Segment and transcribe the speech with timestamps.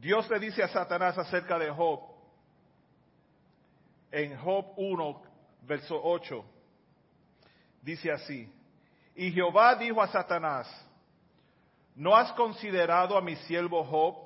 [0.00, 2.00] Dios le dice a Satanás acerca de Job,
[4.10, 5.22] en Job 1,
[5.64, 6.42] verso 8,
[7.82, 8.50] dice así,
[9.14, 10.66] y Jehová dijo a Satanás,
[11.94, 14.16] ¿no has considerado a mi siervo Job,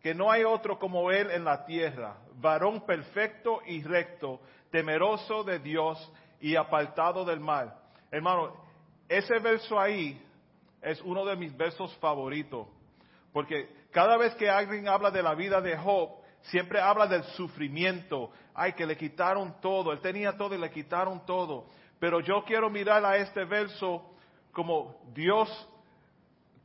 [0.00, 4.40] que no hay otro como él en la tierra, varón perfecto y recto,
[4.70, 7.74] temeroso de Dios y apartado del mal?
[8.08, 8.54] Hermano,
[9.08, 10.24] ese verso ahí
[10.80, 12.68] es uno de mis versos favoritos,
[13.32, 16.10] porque cada vez que alguien habla de la vida de Job,
[16.42, 18.30] siempre habla del sufrimiento.
[18.54, 21.66] Ay, que le quitaron todo, él tenía todo y le quitaron todo.
[22.00, 24.10] Pero yo quiero mirar a este verso
[24.50, 25.48] como Dios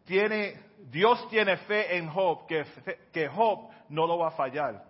[0.05, 0.59] tiene,
[0.89, 2.65] Dios tiene fe en Job, que,
[3.11, 4.83] que Job no lo va a fallar.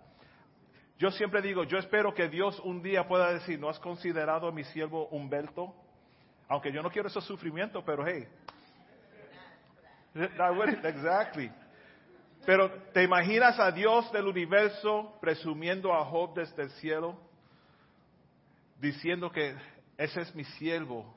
[0.96, 4.52] Yo siempre digo, yo espero que Dios un día pueda decir, ¿no has considerado a
[4.52, 5.74] mi siervo Humberto?
[6.48, 8.26] Aunque yo no quiero ese sufrimiento, pero hey.
[10.84, 11.52] Exactly.
[12.48, 17.14] Pero ¿te imaginas a Dios del universo presumiendo a Job desde el cielo?
[18.80, 19.54] Diciendo que
[19.98, 21.14] ese es mi siervo.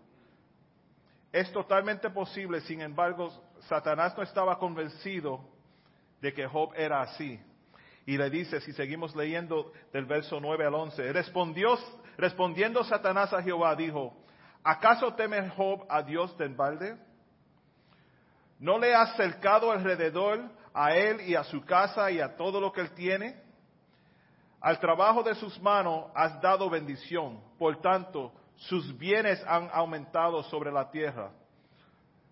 [1.31, 5.39] Es totalmente posible, sin embargo, Satanás no estaba convencido
[6.19, 7.39] de que Job era así.
[8.05, 11.77] Y le dice, si seguimos leyendo del verso 9 al 11, respondió,
[12.17, 14.13] respondiendo Satanás a Jehová, dijo,
[14.65, 16.97] ¿acaso teme Job a Dios del balde?
[18.59, 22.71] ¿No le has cercado alrededor a él y a su casa y a todo lo
[22.71, 23.41] que él tiene?
[24.59, 30.71] Al trabajo de sus manos has dado bendición, por tanto, sus bienes han aumentado sobre
[30.71, 31.31] la tierra.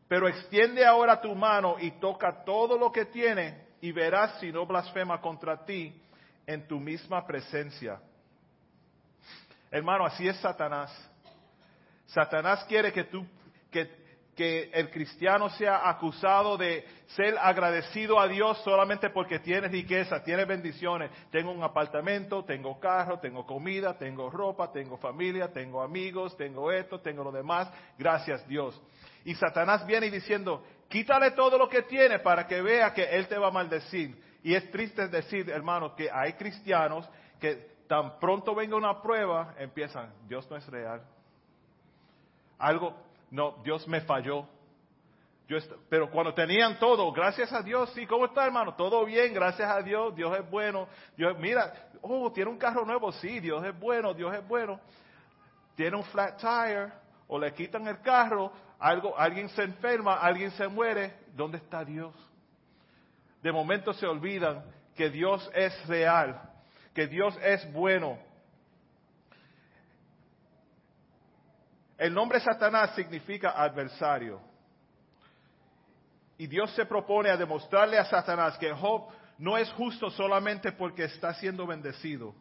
[0.07, 4.65] Pero extiende ahora tu mano y toca todo lo que tiene y verás si no
[4.65, 5.99] blasfema contra ti
[6.45, 7.99] en tu misma presencia.
[9.71, 10.91] Hermano, así es Satanás.
[12.07, 13.25] Satanás quiere que tú,
[14.39, 20.45] que el cristiano sea acusado de ser agradecido a Dios solamente porque tiene riqueza, tiene
[20.45, 21.11] bendiciones.
[21.29, 27.01] Tengo un apartamento, tengo carro, tengo comida, tengo ropa, tengo familia, tengo amigos, tengo esto,
[27.01, 27.69] tengo lo demás.
[27.97, 28.81] Gracias Dios.
[29.25, 33.37] Y Satanás viene diciendo, quítale todo lo que tiene para que vea que Él te
[33.37, 34.23] va a maldecir.
[34.41, 37.05] Y es triste decir, hermano, que hay cristianos
[37.41, 37.55] que
[37.89, 41.01] tan pronto venga una prueba, empiezan, Dios no es real.
[42.57, 42.95] Algo,
[43.31, 44.47] no, Dios me falló.
[45.89, 48.75] pero cuando tenían todo, gracias a Dios, sí, ¿cómo está hermano?
[48.75, 50.87] Todo bien, gracias a Dios, Dios es bueno.
[51.15, 54.79] Dios, mira, oh, tiene un carro nuevo, sí, Dios es bueno, Dios es bueno.
[55.75, 56.91] Tiene un flat tire,
[57.27, 62.13] o le quitan el carro, algo, alguien se enferma, alguien se muere, ¿dónde está Dios?
[63.41, 64.63] De momento se olvidan
[64.95, 66.41] que Dios es real,
[66.93, 68.17] que Dios es bueno,
[71.99, 74.41] El nombre Satanás significa adversario.
[76.37, 81.03] Y Dios se propone a demostrarle a Satanás que Job no es justo solamente porque
[81.03, 82.33] está siendo bendecido.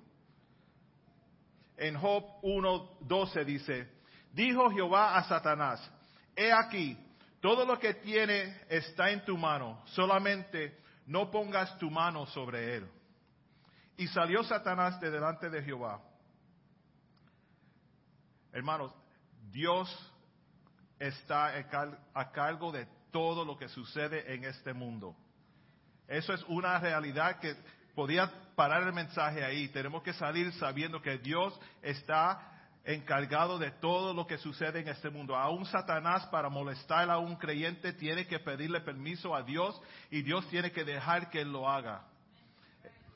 [1.76, 3.88] En Job 1.12 dice,
[4.32, 5.90] dijo Jehová a Satanás,
[6.36, 6.96] he aquí,
[7.40, 12.88] todo lo que tiene está en tu mano, solamente no pongas tu mano sobre él.
[13.96, 16.00] Y salió Satanás de delante de Jehová.
[18.52, 18.92] Hermanos,
[19.50, 19.88] Dios
[20.98, 21.52] está
[22.14, 25.16] a cargo de todo lo que sucede en este mundo.
[26.06, 27.54] Eso es una realidad que
[27.94, 29.68] podía parar el mensaje ahí.
[29.68, 35.10] Tenemos que salir sabiendo que Dios está encargado de todo lo que sucede en este
[35.10, 35.36] mundo.
[35.36, 39.78] Aún Satanás para molestar a un creyente tiene que pedirle permiso a Dios
[40.10, 42.06] y Dios tiene que dejar que él lo haga.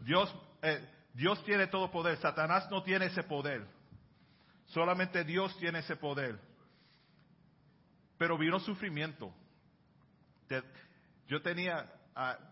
[0.01, 3.67] Dios, eh, Dios tiene todo poder, Satanás no tiene ese poder.
[4.73, 6.39] Solamente Dios tiene ese poder.
[8.17, 9.33] Pero vino sufrimiento.
[11.29, 11.91] Yo tenía,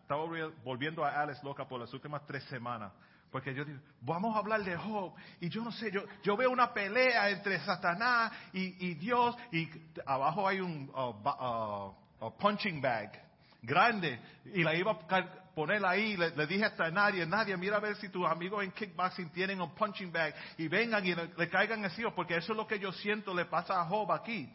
[0.03, 0.25] estaba
[0.63, 2.93] volviendo a Alex loca por las últimas tres semanas.
[3.31, 5.15] Porque yo digo, vamos a hablar de Job.
[5.41, 5.91] Y yo no sé,
[6.23, 9.35] yo, veo una pelea entre Satanás y, Dios.
[9.53, 9.69] Y
[10.05, 13.13] abajo hay un uh, uh, punching bag
[13.63, 14.21] grande.
[14.47, 14.99] Y la iba
[15.55, 19.31] poner ahí, le, dije hasta nadie, nadie, mira a ver si tus amigos en kickboxing
[19.31, 22.79] tienen un punching bag y vengan y le, caigan encima, porque eso es lo que
[22.79, 24.53] yo siento le pasa a Job aquí.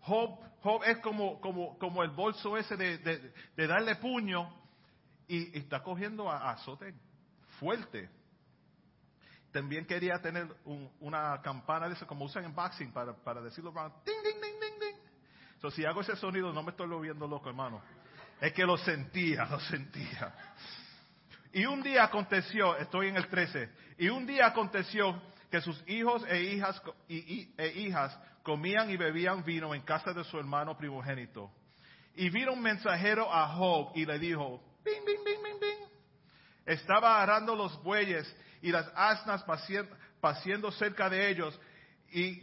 [0.00, 4.52] Job, Job es como, como, como el bolso ese de, de, darle puño
[5.26, 6.94] y, está cogiendo a, azote
[7.58, 8.08] fuerte.
[9.52, 10.46] También quería tener
[11.00, 13.72] una campana de eso como usan en boxing para, para decirlo,
[14.04, 14.96] ding, ding, ding, ding, ding.
[15.60, 17.82] So, si hago ese sonido no me estoy volviendo loco, hermano.
[18.40, 20.32] Es que lo sentía, lo sentía.
[21.52, 23.68] Y un día aconteció, estoy en el 13,
[23.98, 25.20] y un día aconteció
[25.50, 30.38] que sus hijos e hijas, e hijas comían y bebían vino en casa de su
[30.38, 31.50] hermano primogénito.
[32.14, 35.88] Y vino un mensajero a Job y le dijo, bing, bing, bing, bing, bing.
[36.66, 39.44] estaba arando los bueyes y las asnas
[40.20, 41.58] paciendo cerca de ellos
[42.10, 42.42] y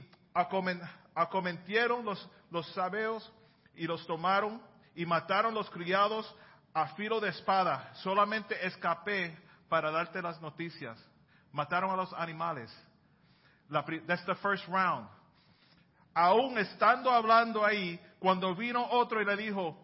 [1.13, 3.31] acometieron los, los sabeos
[3.75, 4.61] y los tomaron
[4.95, 6.33] y mataron los criados
[6.73, 7.91] a filo de espada.
[7.95, 9.37] Solamente escapé
[9.69, 10.97] para darte las noticias.
[11.51, 12.71] Mataron a los animales.
[13.69, 15.07] that's the first round.
[16.13, 19.77] Aún estando hablando ahí, cuando vino otro y le dijo,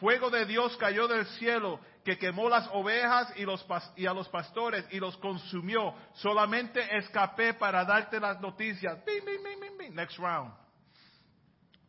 [0.00, 3.64] fuego de Dios cayó del cielo que quemó las ovejas y, los,
[3.96, 5.94] y a los pastores y los consumió.
[6.14, 8.98] Solamente escapé para darte las noticias.
[9.92, 10.59] Next round.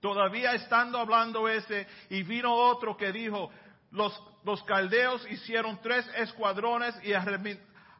[0.01, 3.51] Todavía estando hablando ese, y vino otro que dijo,
[3.91, 7.13] los, los caldeos hicieron tres escuadrones y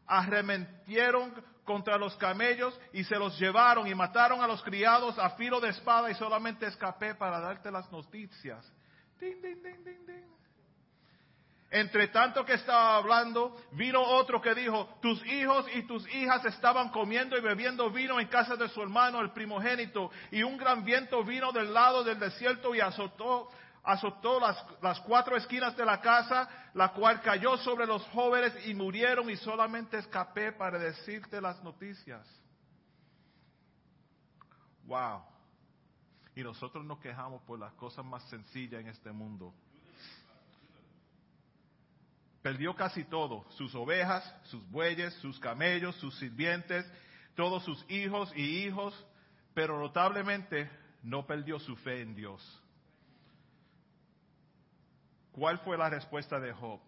[0.08, 1.32] arremetieron
[1.64, 5.70] contra los camellos y se los llevaron y mataron a los criados a filo de
[5.70, 8.66] espada y solamente escapé para darte las noticias.
[11.74, 16.90] Entre tanto que estaba hablando, vino otro que dijo, tus hijos y tus hijas estaban
[16.90, 21.24] comiendo y bebiendo vino en casa de su hermano, el primogénito, y un gran viento
[21.24, 23.50] vino del lado del desierto y azotó,
[23.84, 28.74] azotó las, las cuatro esquinas de la casa, la cual cayó sobre los jóvenes y
[28.74, 32.28] murieron y solamente escapé para decirte las noticias.
[34.84, 35.24] Wow.
[36.36, 39.54] Y nosotros nos quejamos por las cosas más sencillas en este mundo.
[42.42, 46.90] Perdió casi todo, sus ovejas, sus bueyes, sus camellos, sus sirvientes,
[47.36, 48.94] todos sus hijos y hijos,
[49.54, 50.70] pero notablemente
[51.04, 52.62] no perdió su fe en Dios.
[55.32, 56.80] ¿Cuál fue la respuesta de Job?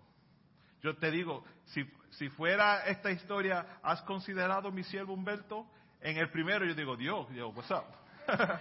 [0.82, 5.66] Yo te digo, si, si fuera esta historia, ¿has considerado mi siervo Humberto?
[6.02, 7.86] En el primero yo digo, Dios, yo, what's up?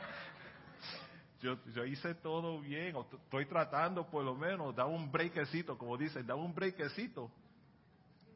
[1.42, 6.24] yo, hice todo bien, o estoy tratando por lo menos, da un breakecito, como dicen,
[6.24, 7.30] da un breakecito.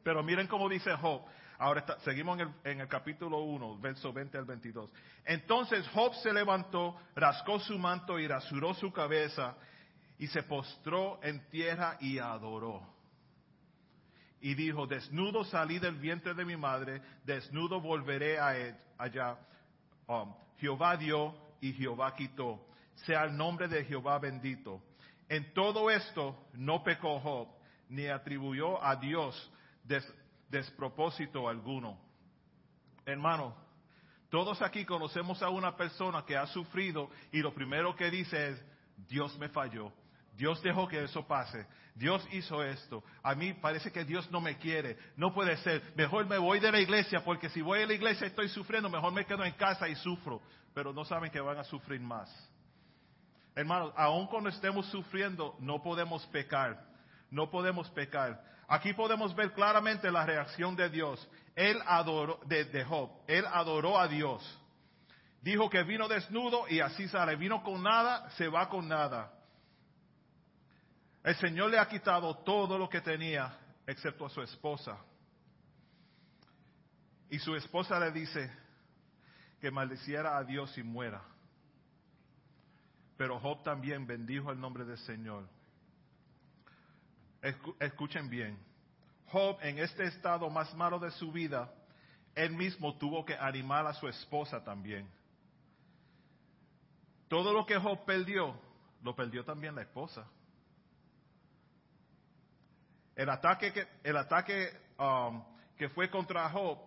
[0.03, 1.21] Pero miren cómo dice Job.
[1.57, 4.91] Ahora seguimos en el, en el capítulo 1, verso 20 al 22.
[5.25, 9.55] Entonces Job se levantó, rascó su manto y rasuró su cabeza
[10.19, 12.85] y se postró en tierra y adoró.
[14.41, 18.53] Y dijo, desnudo salí del vientre de mi madre, desnudo volveré a
[18.97, 19.37] allá.
[20.07, 22.66] Um, Jehová dio y Jehová quitó
[23.05, 24.81] sea el nombre de Jehová bendito.
[25.29, 27.47] En todo esto no pecó Job,
[27.89, 29.51] ni atribuyó a Dios
[30.49, 31.99] despropósito alguno.
[33.05, 33.55] Hermano,
[34.29, 38.65] todos aquí conocemos a una persona que ha sufrido y lo primero que dice es,
[39.07, 39.93] Dios me falló,
[40.35, 41.65] Dios dejó que eso pase,
[41.95, 46.25] Dios hizo esto, a mí parece que Dios no me quiere, no puede ser, mejor
[46.25, 49.25] me voy de la iglesia porque si voy a la iglesia estoy sufriendo, mejor me
[49.25, 50.41] quedo en casa y sufro,
[50.73, 52.29] pero no saben que van a sufrir más.
[53.57, 56.79] Hermanos, aun cuando estemos sufriendo, no podemos pecar.
[57.31, 58.39] No podemos pecar.
[58.67, 61.27] Aquí podemos ver claramente la reacción de Dios.
[61.55, 64.43] Él adoró, de, Job, él adoró a Dios.
[65.41, 67.35] Dijo que vino desnudo y así sale.
[67.35, 69.33] Vino con nada, se va con nada.
[71.23, 73.57] El Señor le ha quitado todo lo que tenía,
[73.87, 74.99] excepto a su esposa.
[77.31, 78.51] Y su esposa le dice
[79.59, 81.23] que maldiciera a Dios y muera.
[83.17, 85.47] Pero Job también bendijo el nombre del Señor.
[87.79, 88.57] Escuchen bien.
[89.27, 91.73] Job en este estado más malo de su vida,
[92.35, 95.09] él mismo tuvo que animar a su esposa también.
[97.27, 98.57] Todo lo que Job perdió,
[99.01, 100.25] lo perdió también la esposa.
[103.15, 104.69] El ataque que, el ataque,
[104.99, 105.43] um,
[105.75, 106.77] que fue contra Job,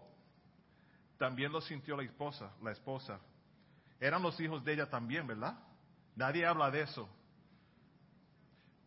[1.18, 3.20] también lo sintió la esposa, la esposa.
[3.98, 5.58] Eran los hijos de ella también, ¿verdad?
[6.16, 7.08] Nadie habla de eso.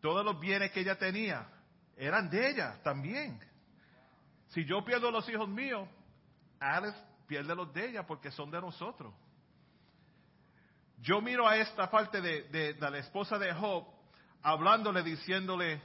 [0.00, 1.48] Todos los bienes que ella tenía
[1.96, 3.40] eran de ella también.
[4.48, 5.88] Si yo pierdo los hijos míos,
[6.60, 9.12] Alice pierde los de ella porque son de nosotros.
[11.00, 13.86] Yo miro a esta parte de, la esposa de Job
[14.42, 15.82] hablándole, diciéndole,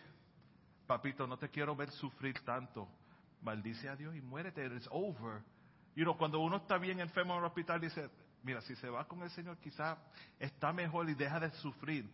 [0.86, 2.88] papito, no te quiero ver sufrir tanto.
[3.42, 5.42] Maldice a Dios y muérete, it's over.
[5.96, 8.10] You know, cuando uno está bien enfermo en el hospital, dice,
[8.44, 9.98] mira, si se va con el Señor, quizá
[10.40, 12.10] está mejor y deja de sufrir.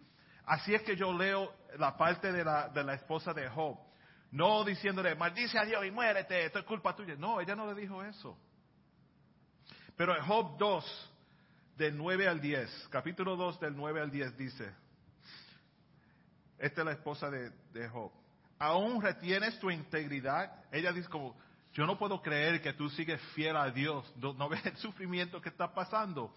[0.46, 3.77] Así es que yo leo la parte de la, de la esposa de Job.
[4.32, 7.15] No diciéndole, maldice a Dios y muérete, esto es culpa tuya.
[7.15, 8.38] No, ella no le dijo eso.
[9.96, 11.12] Pero en Job 2,
[11.77, 14.74] del 9 al 10, capítulo 2 del 9 al 10 dice,
[16.58, 18.12] esta es la esposa de Job,
[18.60, 20.63] aún retienes tu integridad.
[20.72, 21.36] Ella dice como,
[21.75, 24.10] yo no puedo creer que tú sigues fiel a Dios.
[24.15, 26.34] No, ves el sufrimiento que está pasando.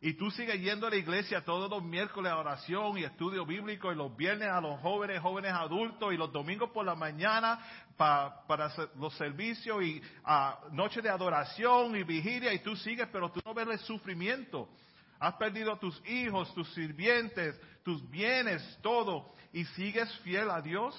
[0.00, 3.92] Y tú sigues yendo a la iglesia todos los miércoles a oración y estudio bíblico
[3.92, 7.60] y los viernes a los jóvenes, jóvenes adultos y los domingos por la mañana
[7.96, 13.40] para los servicios y a noche de adoración y vigilia y tú sigues, pero tú
[13.44, 14.68] no ves el sufrimiento.
[15.20, 20.96] Has perdido tus hijos, tus sirvientes, tus bienes, todo y sigues fiel a Dios.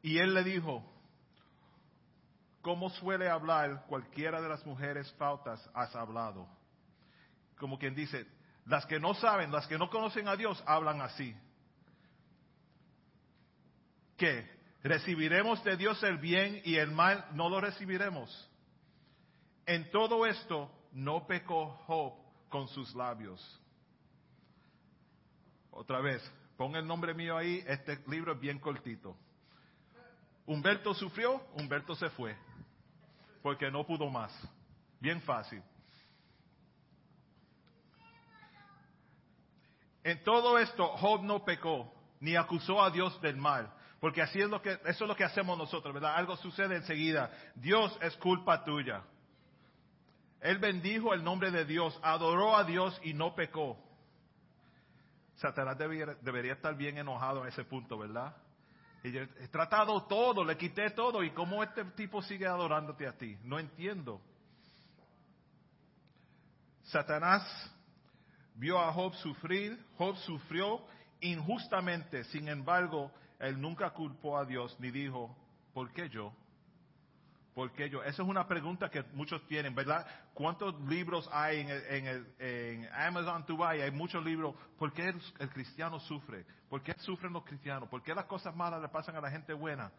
[0.00, 0.93] Y él le dijo,
[2.64, 6.48] ¿Cómo suele hablar cualquiera de las mujeres faltas has hablado?
[7.58, 8.26] Como quien dice,
[8.64, 11.36] las que no saben, las que no conocen a Dios, hablan así.
[14.16, 14.50] ¿Qué?
[14.82, 18.50] ¿Recibiremos de Dios el bien y el mal no lo recibiremos?
[19.66, 22.14] En todo esto no pecó Job
[22.48, 23.60] con sus labios.
[25.70, 26.22] Otra vez,
[26.56, 29.14] pon el nombre mío ahí, este libro es bien cortito.
[30.46, 32.34] Humberto sufrió, Humberto se fue
[33.44, 34.32] porque no pudo más.
[34.98, 35.62] Bien fácil.
[40.02, 43.70] En todo esto, Job no pecó, ni acusó a Dios del mal.
[44.00, 46.14] Porque así es lo que, eso es lo que hacemos nosotros, ¿verdad?
[46.16, 47.30] Algo sucede enseguida.
[47.54, 49.02] Dios es culpa tuya.
[50.40, 53.76] Él bendijo el nombre de Dios, adoró a Dios y no pecó.
[55.34, 58.34] Satanás debería, debería estar bien enojado en ese punto, ¿verdad?
[59.04, 61.22] He tratado todo, le quité todo.
[61.22, 63.36] ¿Y cómo este tipo sigue adorándote a ti?
[63.42, 64.18] No entiendo.
[66.84, 67.42] Satanás
[68.54, 70.86] vio a Job sufrir, Job sufrió
[71.20, 75.36] injustamente, sin embargo, él nunca culpó a Dios ni dijo,
[75.74, 76.32] ¿por qué yo?
[77.54, 78.02] ¿Por qué yo?
[78.02, 80.04] Esa es una pregunta que muchos tienen, ¿verdad?
[80.34, 83.80] ¿Cuántos libros hay en, en, en Amazon buy?
[83.80, 84.56] Hay muchos libros.
[84.76, 86.44] ¿Por qué el, cristiano sufre?
[86.68, 87.88] ¿Por qué sufren los cristianos?
[87.88, 89.92] ¿Por qué las cosas malas le pasan a la gente buena?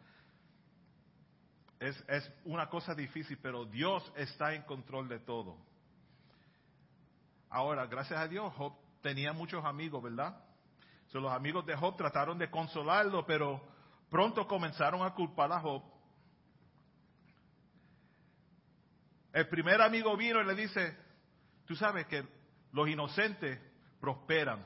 [1.79, 5.55] Es, una cosa difícil, pero Dios está en control de todo.
[7.49, 10.41] Ahora, gracias a Dios, Job tenía muchos amigos, ¿verdad?
[11.13, 13.61] los amigos de Job trataron de consolarlo, pero
[14.09, 15.81] pronto comenzaron a culpar a Job
[19.35, 20.95] El primer amigo vino y le dice,
[21.65, 22.25] tú sabes que
[22.71, 23.59] los inocentes
[23.99, 24.65] prosperan.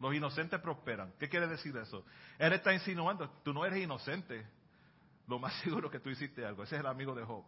[0.00, 1.12] Los inocentes prosperan.
[1.18, 2.02] ¿Qué quiere decir eso?
[2.38, 4.46] Él está insinuando, tú no eres inocente.
[5.26, 6.62] Lo más seguro que tú hiciste algo.
[6.62, 7.44] Ese es el amigo de Job.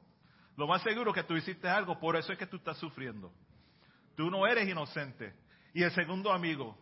[0.59, 3.33] Lo más seguro que tú hiciste algo, por eso es que tú estás sufriendo.
[4.15, 5.35] Tú no eres inocente.
[5.73, 6.77] Y el segundo amigo,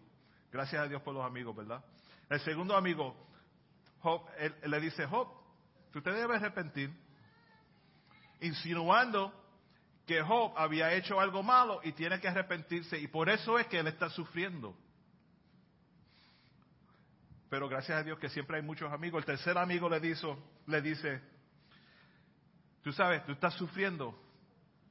[0.51, 1.85] gracias a Dios por los amigos, ¿verdad?
[2.29, 3.15] El segundo amigo,
[4.01, 4.27] Job,
[4.65, 5.29] le dice, Job,
[5.93, 7.06] tú te debes arrepentir
[8.41, 9.33] insinuando
[10.07, 13.79] que Job había hecho algo malo y tiene que arrepentirse y por eso es que
[13.79, 14.77] él está sufriendo.
[17.49, 19.21] Pero gracias a Dios que siempre hay muchos amigos.
[19.21, 21.21] El tercer amigo le, dice, le dice,
[22.83, 24.19] tú sabes, tú estás sufriendo,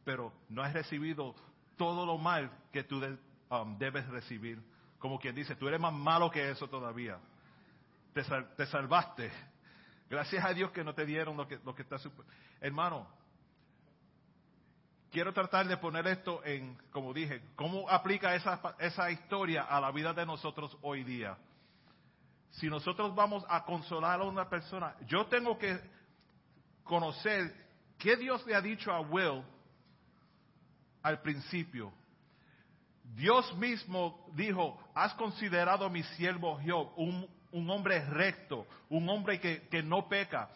[0.03, 1.35] pero no has recibido
[1.77, 3.01] todo lo mal que tú
[3.49, 4.61] um, debes recibir.
[4.99, 7.19] Como quien dice, tú eres más malo que eso todavía.
[8.13, 9.31] Te, te salvaste.
[10.09, 11.85] Gracias a Dios que no te dieron lo que, lo que.
[12.61, 13.07] Hermano,
[15.15, 19.89] quiero tratar de poner esto en, como dije, cómo aplica esa, esa historia a la
[19.89, 21.38] vida de nosotros hoy día.
[22.51, 25.79] Si nosotros vamos a consolar a una persona, yo tengo que
[26.84, 27.50] conocer
[27.98, 29.41] qué Dios le ha dicho a Will
[31.01, 31.93] al principio.
[33.01, 39.39] Dios mismo dijo, has considerado a mi siervo Job un, un hombre recto, un hombre
[39.39, 40.50] que, que no peca.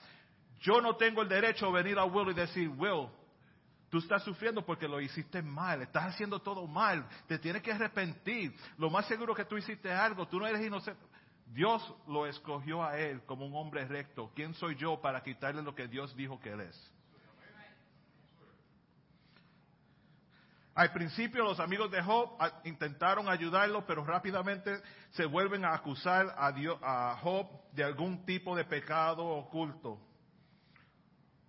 [0.60, 3.08] Yo no tengo el derecho a venir a Will y decir, Will,
[3.90, 8.56] Tú estás sufriendo porque lo hiciste mal, estás haciendo todo mal, te tienes que arrepentir.
[8.78, 11.02] Lo más seguro que tú hiciste algo, tú no eres inocente.
[11.48, 14.32] Dios lo escogió a él como un hombre recto.
[14.36, 16.94] ¿Quién soy yo para quitarle lo que Dios dijo que él es?
[20.76, 26.54] Al principio los amigos de Job intentaron ayudarlo, pero rápidamente se vuelven a acusar a,
[26.82, 30.00] a Job de algún tipo de pecado oculto.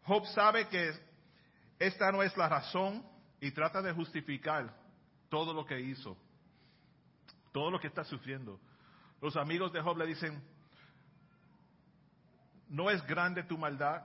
[0.02, 1.10] Job sabe que
[1.81, 3.03] esta no es la razón
[3.41, 4.77] y trata de justificar
[5.31, 6.15] todo lo que hizo,
[7.53, 8.61] todo lo que está sufriendo.
[9.23, 10.43] Los amigos de Job le dicen,
[12.69, 14.03] no es grande tu maldad,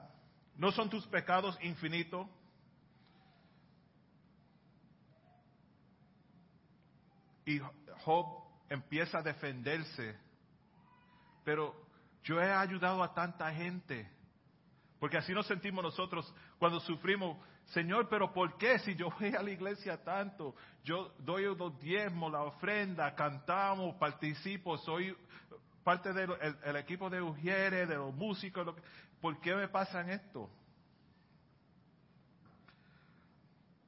[0.56, 2.26] no son tus pecados infinitos.
[7.46, 7.60] Y
[8.06, 8.26] Job
[8.70, 10.18] empieza a defenderse,
[11.44, 11.76] pero
[12.24, 14.10] yo he ayudado a tanta gente,
[14.98, 19.42] porque así nos sentimos nosotros cuando sufrimos Señor, pero ¿por qué si yo voy a
[19.42, 20.56] la iglesia tanto?
[20.84, 25.18] Yo doy los diezmos, la ofrenda, cantamos, participo, soy
[25.84, 28.66] parte del equipo de Ujieres, de los músicos.
[28.66, 28.82] Lo que,
[29.20, 30.50] ¿Por qué me pasan esto?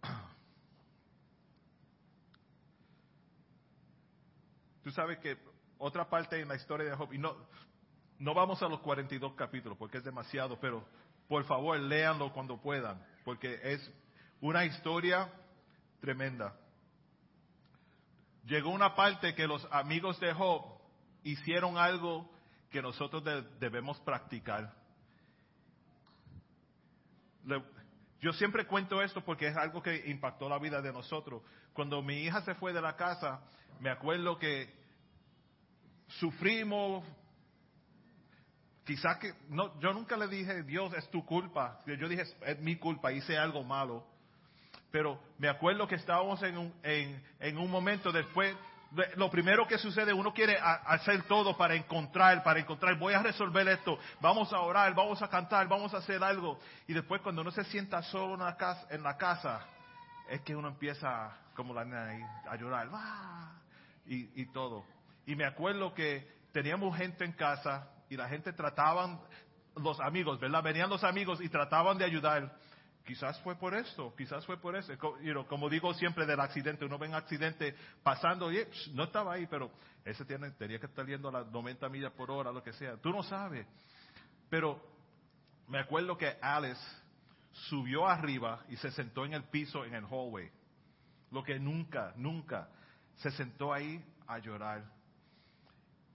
[4.84, 5.38] Tú sabes que
[5.78, 7.36] otra parte en la historia de Job, y no,
[8.18, 10.84] no vamos a los 42 capítulos porque es demasiado, pero
[11.28, 13.94] por favor léanlo cuando puedan porque es
[14.40, 15.30] una historia
[16.00, 16.56] tremenda.
[18.46, 20.80] Llegó una parte que los amigos de Job
[21.24, 22.32] hicieron algo
[22.70, 23.22] que nosotros
[23.60, 24.74] debemos practicar.
[28.22, 31.44] yo siempre cuento esto porque es algo que impactó la vida de nosotros.
[31.74, 33.42] Cuando mi hija se fue de la casa,
[33.82, 34.74] me acuerdo que
[36.08, 37.04] sufrimos,
[38.88, 41.82] quizás que, no, yo nunca le dije, Dios, es tu culpa.
[41.86, 44.08] Yo dije, es mi culpa, hice algo malo.
[44.90, 48.56] Pero me acuerdo que estábamos en un, en, en un momento después,
[49.18, 53.68] lo primero que sucede, uno quiere hacer todo para encontrar, para encontrar, voy a resolver
[53.68, 56.58] esto, vamos a orar, vamos a cantar, vamos a hacer algo.
[56.88, 59.68] Y después cuando uno se sienta solo en la casa, en la casa
[60.30, 62.88] es que uno empieza, como la a llorar,
[64.06, 64.86] y, y todo.
[65.26, 69.20] Y me acuerdo que teníamos gente en casa y la gente trataban,
[69.76, 70.64] los amigos, ¿verdad?
[70.64, 72.58] Venían los amigos y trataban de ayudar.
[73.06, 74.92] Quizás fue por esto, quizás fue por eso.
[75.48, 77.74] como digo siempre del accidente, uno ve un accidente
[78.04, 79.72] pasando y no estaba ahí, pero
[80.04, 82.98] ese tiene, tenía que estar yendo a las 90 millas por hora, lo que sea.
[82.98, 83.66] Tú no sabes.
[84.50, 84.82] Pero
[85.68, 86.82] me acuerdo que Alice
[87.70, 90.52] subió arriba y se sentó en el piso en el hallway.
[91.32, 92.70] Lo que nunca, nunca
[93.16, 94.84] se sentó ahí a llorar.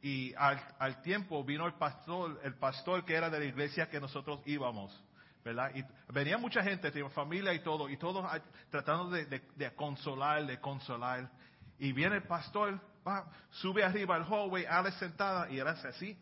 [0.03, 4.01] Y al, al tiempo vino el pastor, el pastor que era de la iglesia que
[4.01, 5.01] nosotros íbamos
[5.45, 5.73] ¿verdad?
[5.75, 8.25] Y venía mucha gente, familia y todo, y todos
[8.71, 11.31] tratando de, consolar, de consolar.
[11.79, 16.19] Y viene el pastor, va, sube arriba al hallway, Alex sentada, y hace así.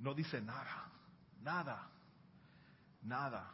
[0.00, 0.90] No dice nada,
[1.40, 1.88] nada,
[3.04, 3.52] nada.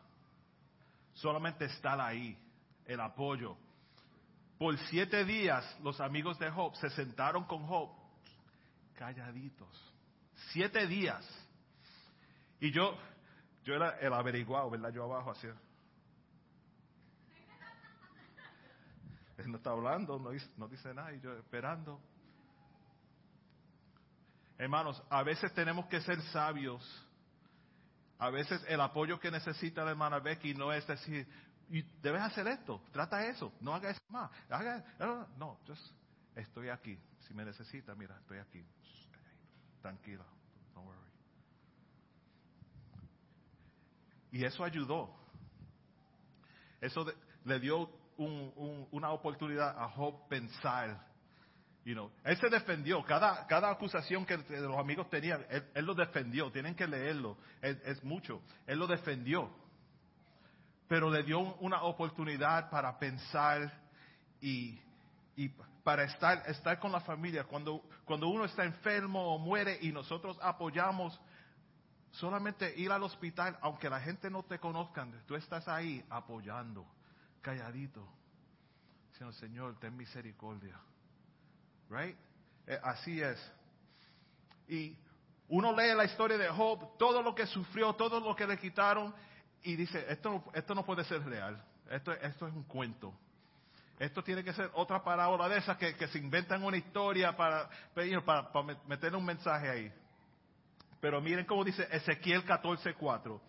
[1.14, 2.38] Solamente está ahí,
[2.87, 3.57] el apoyo,
[4.61, 7.88] por siete días los amigos de Job se sentaron con Job
[8.92, 9.94] calladitos.
[10.53, 11.27] Siete días.
[12.61, 12.94] Y yo,
[13.64, 14.92] yo era el averiguado, ¿verdad?
[14.92, 15.55] Yo abajo hacía.
[19.38, 21.98] Él no está hablando, no dice, no dice nada, y yo esperando.
[24.59, 26.85] Hermanos, a veces tenemos que ser sabios.
[28.20, 31.26] A veces el apoyo que necesita la hermana Becky no es decir,
[32.02, 34.30] debes hacer esto, trata eso, no hagas eso más.
[34.50, 34.85] Haga,
[35.38, 35.74] no, yo
[36.35, 36.98] estoy aquí.
[37.20, 38.62] Si me necesita, mira, estoy aquí.
[39.80, 40.24] Tranquila,
[40.74, 41.00] don't worry.
[44.33, 45.16] Y eso ayudó.
[46.78, 47.11] Eso
[47.44, 51.10] le dio una oportunidad a Job pensar.
[51.85, 53.03] You know, él se defendió.
[53.05, 56.51] Cada, cada acusación que los amigos tenían, él, lo defendió.
[56.53, 57.37] Tienen que leerlo.
[57.62, 58.43] es mucho.
[58.66, 59.51] Él lo defendió
[60.90, 63.73] pero le dio una oportunidad para pensar
[64.40, 64.77] y,
[65.85, 67.45] para estar, estar con la familia.
[67.45, 71.16] Cuando, cuando uno está enfermo o muere y nosotros apoyamos,
[72.11, 76.85] solamente ir al hospital, aunque la gente no te conozca, tú estás ahí apoyando,
[77.40, 78.05] calladito.
[79.12, 80.77] Diciendo, Señor, ten misericordia.
[81.90, 82.16] Right?
[82.66, 83.53] Eh, así es.
[84.68, 84.96] Y
[85.48, 89.12] uno lee la historia de Job, todo lo que sufrió, todo lo que le quitaron,
[89.62, 93.12] y dice, esto, esto no puede ser real, esto, esto es un cuento.
[93.98, 97.68] Esto tiene que ser otra parábola de esas que, se inventan una historia para,
[98.24, 99.92] para, para meter un mensaje ahí.
[101.00, 103.40] Pero miren cómo dice Ezequiel 14:4.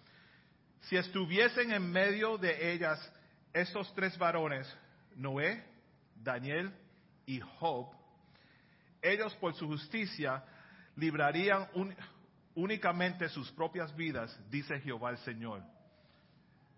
[0.81, 2.99] Si estuviesen en medio de ellas
[3.53, 4.67] estos tres varones,
[5.15, 5.63] Noé,
[6.15, 6.73] Daniel
[7.25, 8.00] y Job,
[9.01, 10.43] ellos por su justicia
[10.95, 11.67] librarían
[12.55, 15.63] únicamente sus propias vidas, dice Jehová el Señor.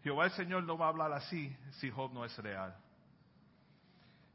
[0.04, 2.76] Jehová el Señor no va a hablar así si Job no es real.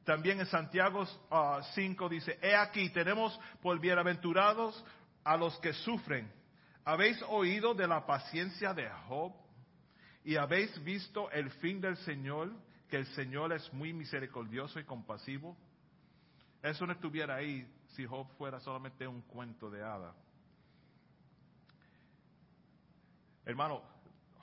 [0.04, 4.82] También en Santiago 5 ah, dice, he aquí, tenemos por bienaventurados
[5.22, 6.32] a los que sufren.
[6.82, 9.34] ¿Habéis oído de la paciencia de Job?
[10.24, 12.50] ¿Y habéis visto el fin del Señor,
[12.88, 15.54] que el Señor es muy misericordioso y compasivo?
[16.62, 20.14] Eso no estuviera ahí si Job fuera solamente un cuento de hada.
[23.44, 23.82] Hermano,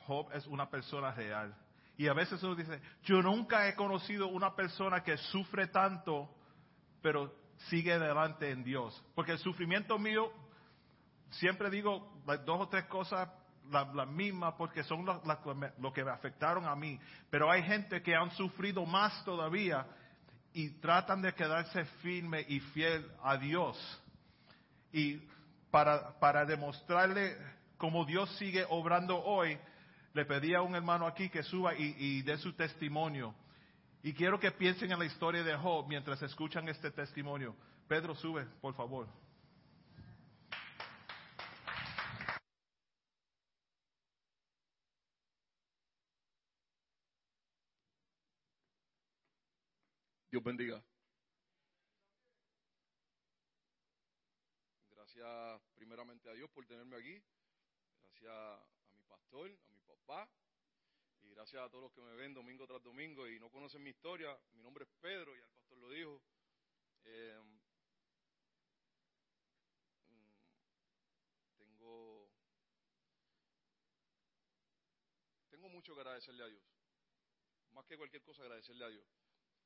[0.07, 1.55] Job es una persona real.
[1.97, 6.29] Y a veces uno dice, yo nunca he conocido una persona que sufre tanto,
[7.01, 7.33] pero
[7.69, 9.01] sigue adelante en Dios.
[9.13, 10.31] Porque el sufrimiento mío,
[11.29, 13.29] siempre digo dos o tres cosas
[13.71, 16.99] las mismas porque son lo que me afectaron a mí.
[17.29, 19.87] Pero hay gente que han sufrido más todavía
[20.55, 23.77] y tratan de quedarse firme y fiel a Dios.
[24.93, 25.21] Y
[25.69, 27.37] para, para demostrarle
[27.77, 29.57] como Dios sigue obrando hoy,
[30.13, 33.35] le pedí a un hermano aquí que suba y, y dé su testimonio.
[34.01, 37.53] Y quiero que piensen en la historia de Job mientras escuchan este testimonio.
[37.89, 39.09] Pedro, sube, por favor.
[50.35, 50.83] Dios bendiga.
[54.89, 57.23] Gracias primeramente a Dios por tenerme aquí.
[58.01, 60.29] Gracias a mi pastor, a mi papá.
[61.21, 63.91] Y gracias a todos los que me ven domingo tras domingo y no conocen mi
[63.91, 64.37] historia.
[64.55, 66.21] Mi nombre es Pedro, y el pastor lo dijo.
[67.05, 67.41] Eh,
[70.09, 70.29] mm,
[71.59, 72.29] tengo,
[75.49, 76.65] tengo mucho que agradecerle a Dios.
[77.71, 79.24] Más que cualquier cosa, agradecerle a Dios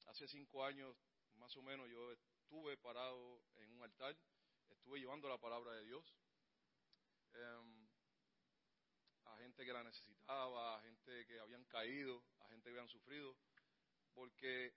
[0.09, 0.95] hace cinco años
[1.35, 4.17] más o menos yo estuve parado en un altar,
[4.69, 6.03] estuve llevando la palabra de Dios
[7.33, 7.87] em,
[9.25, 13.35] a gente que la necesitaba, a gente que habían caído, a gente que habían sufrido,
[14.13, 14.73] porque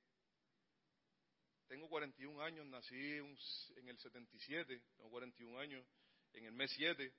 [1.66, 5.86] tengo 41 años, nací en el 77, tengo 41 años,
[6.34, 7.12] en el mes 7,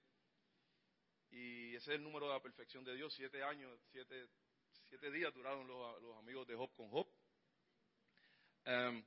[1.32, 4.30] y ese es el número de la perfección de Dios, siete años, siete,
[4.88, 7.08] siete días duraron los, los amigos de Job con Job.
[8.66, 9.04] Em,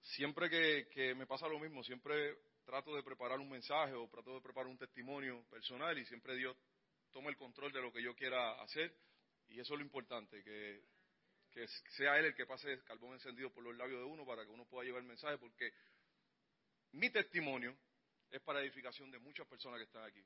[0.00, 4.40] siempre que, me pasa lo mismo, siempre trato de preparar un mensaje o trato de
[4.40, 6.56] preparar un testimonio personal y siempre Dios
[7.10, 8.94] toma el control de lo que yo quiera hacer
[9.48, 10.82] y eso es lo importante, que,
[11.90, 14.50] sea Él el que pase el carbón encendido por los labios de uno para que
[14.50, 15.72] uno pueda llevar el mensaje porque
[16.92, 17.76] mi testimonio
[18.30, 20.24] es para edificación de muchas personas que están aquí.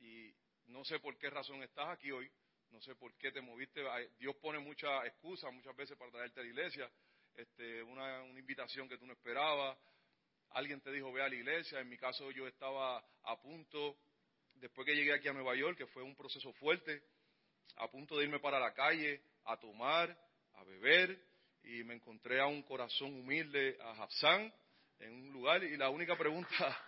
[0.00, 0.34] Y
[0.66, 2.30] no sé por qué razón estás aquí hoy,
[2.70, 3.82] no sé por qué te moviste.
[4.18, 6.90] Dios pone muchas excusas muchas veces para traerte a la iglesia.
[7.34, 9.76] Este, una, una invitación que tú no esperabas.
[10.50, 11.80] Alguien te dijo, ve a la iglesia.
[11.80, 13.96] En mi caso yo estaba a punto,
[14.54, 17.02] después que llegué aquí a Nueva York, que fue un proceso fuerte,
[17.76, 20.16] a punto de irme para la calle, a tomar,
[20.54, 21.18] a beber,
[21.64, 24.52] y me encontré a un corazón humilde, a Hafsan,
[25.00, 26.48] en un lugar, y la única pregunta,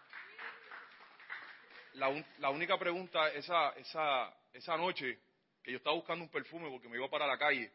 [1.95, 5.19] la, la única pregunta esa, esa, esa noche
[5.67, 7.73] que yo estaba buscando un perfume porque me iba para la calle,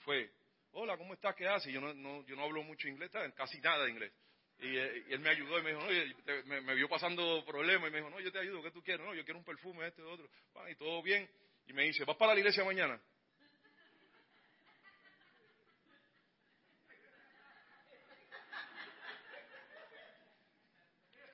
[0.00, 0.30] fue,
[0.72, 1.34] hola, ¿cómo estás?
[1.34, 1.72] ¿Qué haces?
[1.72, 4.12] Yo no, yo no hablo mucho inglés, casi nada de inglés.
[4.58, 7.96] Eh, y, él me ayudó y me dijo, no, me, vio pasando problemas y me
[7.96, 9.06] dijo, no, yo te ayudo, ¿qué tú quieres?
[9.06, 10.28] No, yo quiero un perfume, este, otro.
[10.70, 11.26] y todo bien.
[11.66, 13.00] Y me dice, ¿vas para la iglesia mañana?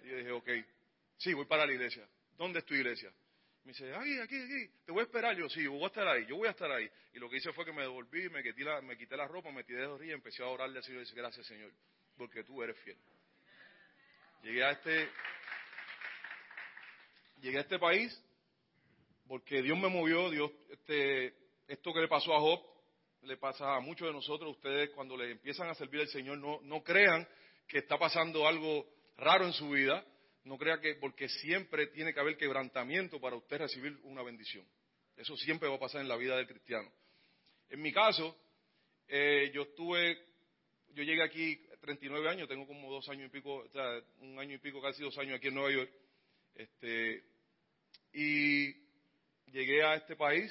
[0.04, 0.50] Y yo dije, ok,
[1.16, 2.08] sí, voy para la iglesia.
[2.38, 3.12] ¿Dónde es tu iglesia?
[3.70, 5.36] Me dice, aquí, aquí, aquí, te voy a esperar.
[5.36, 6.90] Yo, sí, voy a estar ahí, yo voy a estar ahí.
[7.14, 9.52] Y lo que hice fue que me devolví, me quité la, me quité la ropa,
[9.52, 11.70] me tiré de rodillas y empecé a orarle al Señor y dije, gracias Señor,
[12.16, 12.96] porque tú eres fiel.
[14.42, 15.08] Llegué a este,
[17.40, 18.24] llegué a este país
[19.28, 21.32] porque Dios me movió, Dios, este,
[21.68, 22.60] esto que le pasó a Job,
[23.22, 26.58] le pasa a muchos de nosotros, ustedes cuando le empiezan a servir al Señor, no,
[26.62, 27.24] no crean
[27.68, 28.84] que está pasando algo
[29.16, 30.04] raro en su vida,
[30.44, 34.66] no crea que, porque siempre tiene que haber quebrantamiento para usted recibir una bendición.
[35.16, 36.90] Eso siempre va a pasar en la vida del cristiano.
[37.68, 38.36] En mi caso,
[39.06, 40.18] eh, yo estuve,
[40.88, 44.54] yo llegué aquí 39 años, tengo como dos años y pico, o sea, un año
[44.54, 45.92] y pico, casi dos años aquí en Nueva York.
[46.54, 47.24] Este,
[48.12, 48.72] y
[49.46, 50.50] llegué a este país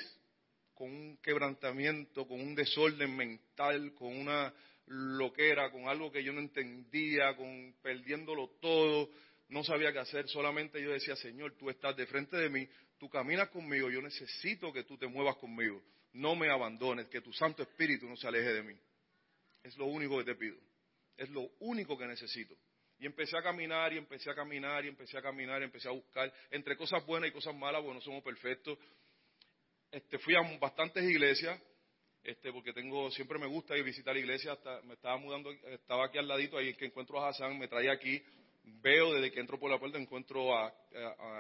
[0.74, 4.54] con un quebrantamiento, con un desorden mental, con una
[4.86, 9.10] loquera, con algo que yo no entendía, con perdiéndolo todo
[9.50, 13.10] no sabía qué hacer, solamente yo decía, Señor, tú estás de frente de mí, tú
[13.10, 15.82] caminas conmigo, yo necesito que tú te muevas conmigo,
[16.14, 18.76] no me abandones, que tu Santo Espíritu no se aleje de mí.
[19.64, 20.56] Es lo único que te pido,
[21.18, 22.56] es lo único que necesito.
[23.00, 25.92] Y empecé a caminar y empecé a caminar y empecé a caminar y empecé a
[25.92, 28.78] buscar entre cosas buenas y cosas malas, porque no somos perfectos.
[29.90, 31.60] Este, fui a bastantes iglesias,
[32.24, 36.18] este, porque tengo, siempre me gusta ir visitar iglesias, hasta me estaba mudando, estaba aquí
[36.18, 38.22] al ladito, ahí que encuentro a Hassan, me traía aquí,
[38.82, 40.74] veo desde que entro por la puerta, encuentro a,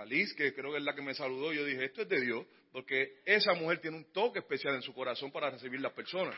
[0.05, 1.53] Liz, que creo que es la que me saludó.
[1.53, 4.93] Yo dije, esto es de Dios, porque esa mujer tiene un toque especial en su
[4.93, 6.35] corazón para recibir las personas.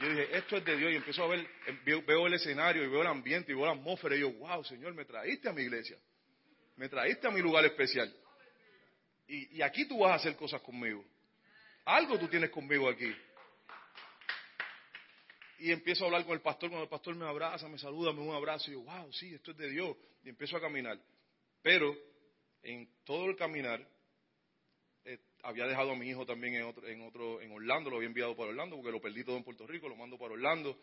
[0.00, 0.92] Yo dije, esto es de Dios.
[0.92, 1.46] Y empiezo a ver,
[1.84, 4.16] veo, el escenario y veo el ambiente y veo la atmósfera.
[4.16, 5.98] Y yo, wow, Señor, me traíste a mi iglesia.
[6.76, 8.14] Me traíste a mi lugar especial.
[9.28, 11.04] Y, y aquí tú vas a hacer cosas conmigo.
[11.84, 13.14] Algo tú tienes conmigo aquí
[15.60, 18.20] y empiezo a hablar con el pastor, cuando el pastor me abraza, me saluda, me
[18.20, 20.98] da un abrazo, y yo, wow, sí, esto es de Dios, y empiezo a caminar.
[21.62, 21.96] Pero
[22.62, 23.86] en todo el caminar,
[25.04, 28.08] eh, había dejado a mi hijo también en otro, en otro, en Orlando, lo había
[28.08, 30.78] enviado para Orlando, porque lo perdí todo en Puerto Rico, lo mando para Orlando.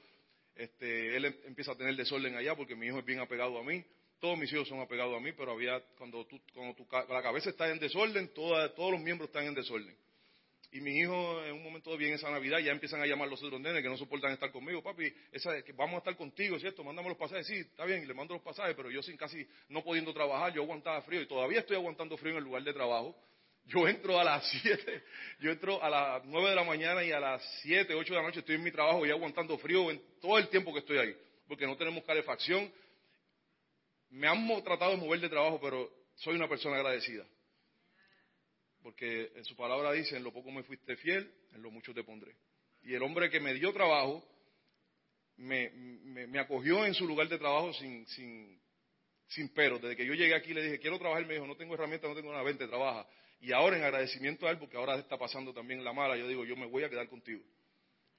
[0.56, 3.64] Este, él em, empieza a tener desorden allá porque mi hijo es bien apegado a
[3.64, 3.84] mí.
[4.20, 7.52] Todos mis hijos son apegados a mí, pero había, cuando, tú, cuando tu, la cabeza
[7.52, 9.96] está en desorden, todos los miembros están en desorden.
[10.72, 13.60] Y mi hijo, en un momento bien esa Navidad, ya empiezan a llamar los otros
[13.60, 14.84] nenes que no soportan estar conmigo.
[14.84, 16.84] Papi, esa, que vamos a estar contigo, ¿cierto?
[16.84, 17.48] Mándame los pasajes.
[17.48, 20.64] Sí, está bien, le mando los pasajes, pero yo sin casi no pudiendo trabajar, yo
[20.64, 23.16] aguantaba frío y todavía estoy aguantando frío en el lugar de trabajo.
[23.66, 25.04] Yo entro a las 7,
[25.40, 28.26] yo entro a las 9 de la mañana y a las 7, 8 de la
[28.28, 31.16] noche estoy en mi trabajo y aguantando frío en todo el tiempo que estoy ahí,
[31.48, 32.70] porque no tenemos calefacción.
[34.10, 37.26] Me han tratado de mover de trabajo, pero soy una persona agradecida
[38.88, 42.06] porque en su palabra dice, en lo poco me fuiste fiel, en lo mucho te
[42.06, 42.38] pondré.
[42.84, 44.26] Y el hombre que me dio trabajo,
[45.36, 48.58] me, me, acogió en su lugar de trabajo sin, sin,
[49.28, 49.78] sin pero.
[49.78, 52.16] Desde que yo llegué aquí le dije, quiero trabajar, me dijo, no tengo herramientas, no
[52.16, 53.06] tengo nada, vente, trabaja.
[53.42, 56.46] Y ahora en agradecimiento a él, porque ahora está pasando también la mala, yo digo,
[56.46, 57.44] yo me voy a quedar contigo.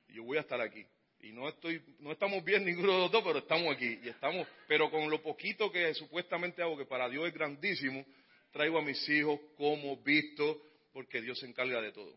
[0.06, 0.84] Y yo voy a estar aquí.
[1.20, 4.00] Y no estoy, no estamos bien ninguno de los dos, pero estamos aquí.
[4.02, 8.04] Y estamos, pero con lo poquito que supuestamente hago, que para Dios es grandísimo,
[8.50, 12.14] traigo a mis hijos como visto, porque Dios se encarga de todo.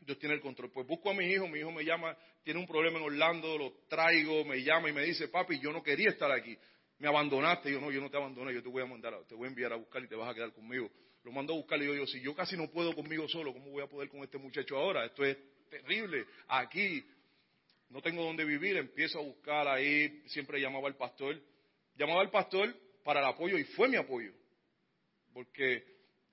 [0.00, 0.70] Dios tiene el control.
[0.70, 3.72] Pues busco a mi hijo, mi hijo me llama, tiene un problema en Orlando, lo
[3.88, 6.56] traigo, me llama y me dice, papi, yo no quería estar aquí.
[6.98, 7.68] Me abandonaste.
[7.70, 9.48] Y yo, no, yo no te abandoné, yo te voy a mandar, te voy a
[9.48, 10.90] enviar a buscar y te vas a quedar conmigo.
[11.24, 13.70] Lo mando a buscar y yo, yo, si yo casi no puedo conmigo solo, ¿cómo
[13.70, 15.04] voy a poder con este muchacho ahora?
[15.04, 15.36] Esto es
[15.68, 16.24] terrible.
[16.48, 17.04] Aquí
[17.90, 21.40] no tengo dónde vivir, empiezo a buscar ahí, siempre llamaba al pastor.
[21.96, 24.32] Llamaba al pastor para el apoyo y fue mi apoyo
[25.38, 25.84] porque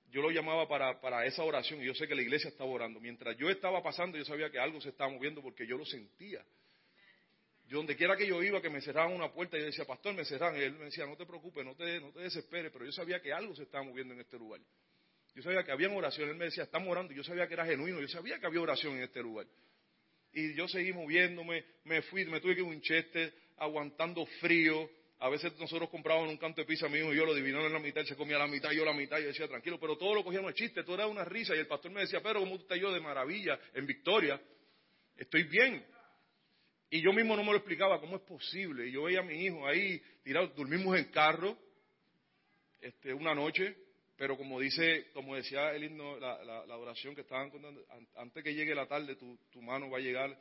[0.10, 3.00] yo lo llamaba para, para esa oración y yo sé que la iglesia estaba orando.
[3.00, 6.44] Mientras yo estaba pasando, yo sabía que algo se estaba moviendo porque yo lo sentía.
[7.68, 10.16] Yo donde quiera que yo iba, que me cerraban una puerta, y yo decía, pastor,
[10.16, 10.58] me cerran.
[10.58, 13.22] Y él me decía, no te preocupes, no te, no te desesperes, pero yo sabía
[13.22, 14.60] que algo se estaba moviendo en este lugar.
[15.36, 16.28] Yo sabía que había oración.
[16.28, 17.14] Él me decía, estamos orando.
[17.14, 18.02] Yo sabía que era genuino.
[18.02, 19.46] Yo sabía que había oración en este lugar.
[20.34, 21.64] Y yo seguí moviéndome.
[21.84, 24.90] Me fui, me tuve que ir a aguantando frío.
[25.20, 27.80] A veces nosotros comprábamos un canto de pizza mío y yo lo dividíamos en la
[27.80, 30.24] mitad, él se comía la mitad, yo la mitad, yo decía, tranquilo, pero todo lo
[30.24, 32.80] cogíamos de chiste, todo era una risa, y el pastor me decía, pero como estás
[32.80, 34.42] yo de maravilla, en victoria,
[35.16, 35.86] estoy bien.
[36.90, 38.88] Y yo mismo no me lo explicaba, ¿cómo es posible?
[38.88, 41.58] Y yo veía a mi hijo ahí tirado, dormimos en carro,
[42.82, 43.76] este, una noche,
[44.18, 48.54] pero como dice, como decía el himno, la, la, oración que estaban contando, antes que
[48.54, 50.38] llegue la tarde, tu, tu mano va a llegar,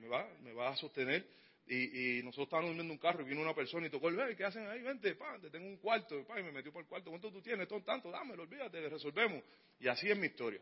[0.00, 1.26] me, va, me va a sostener
[1.68, 4.44] y, nosotros estábamos durmiendo en un carro y vino una persona y tocó el ¿qué
[4.44, 4.82] hacen ahí?
[4.82, 7.10] Vente, pa, te tengo un cuarto, pa, y me metió por el cuarto.
[7.10, 7.66] ¿Cuánto tú tienes?
[7.66, 9.42] Todo tanto, dámelo, olvídate, resolvemos.
[9.80, 10.60] Y así es mi historia.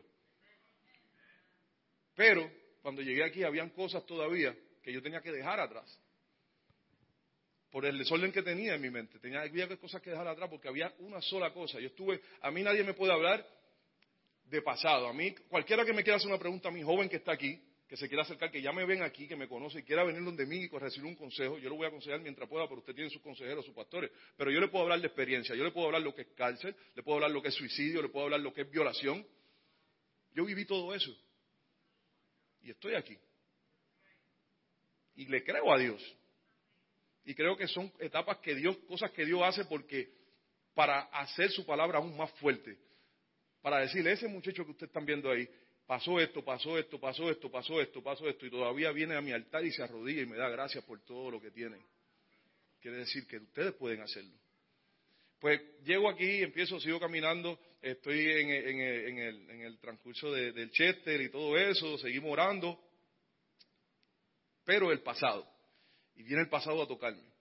[2.15, 2.49] Pero
[2.81, 5.99] cuando llegué aquí habían cosas todavía que yo tenía que dejar atrás.
[7.69, 9.19] Por el desorden que tenía en mi mente.
[9.19, 11.79] Tenía, había cosas que dejar atrás porque había una sola cosa.
[11.79, 13.45] Yo estuve, a mí nadie me puede hablar
[14.45, 15.07] de pasado.
[15.07, 17.61] A mí, cualquiera que me quiera hacer una pregunta a mi joven que está aquí,
[17.87, 20.23] que se quiera acercar, que ya me ven aquí, que me conoce y quiera venir
[20.23, 22.95] donde mí y recibir un consejo, yo lo voy a aconsejar mientras pueda, porque usted
[22.95, 24.11] tiene sus consejeros, sus pastores.
[24.35, 26.75] Pero yo le puedo hablar de experiencia, yo le puedo hablar lo que es cárcel,
[26.95, 29.25] le puedo hablar lo que es suicidio, le puedo hablar lo que es violación.
[30.33, 31.15] Yo viví todo eso.
[32.63, 33.17] Y estoy aquí.
[35.15, 36.01] Y le creo a Dios.
[37.23, 40.11] Y creo que son etapas que Dios, cosas que Dios hace porque
[40.73, 42.77] para hacer su palabra aún más fuerte.
[43.61, 45.47] Para decirle, ese muchacho que ustedes están viendo ahí,
[45.85, 49.31] pasó esto, pasó esto, pasó esto, pasó esto, pasó esto, y todavía viene a mi
[49.31, 51.81] altar y se arrodilla y me da gracias por todo lo que tienen.
[52.79, 54.35] Quiere decir que ustedes pueden hacerlo.
[55.39, 58.49] Pues llego aquí, empiezo, sigo caminando, estoy en,
[59.61, 62.79] el, transcurso del Chester y todo eso, seguimos orando,
[64.63, 65.47] pero el pasado,
[66.15, 67.34] y viene el pasado a tocarme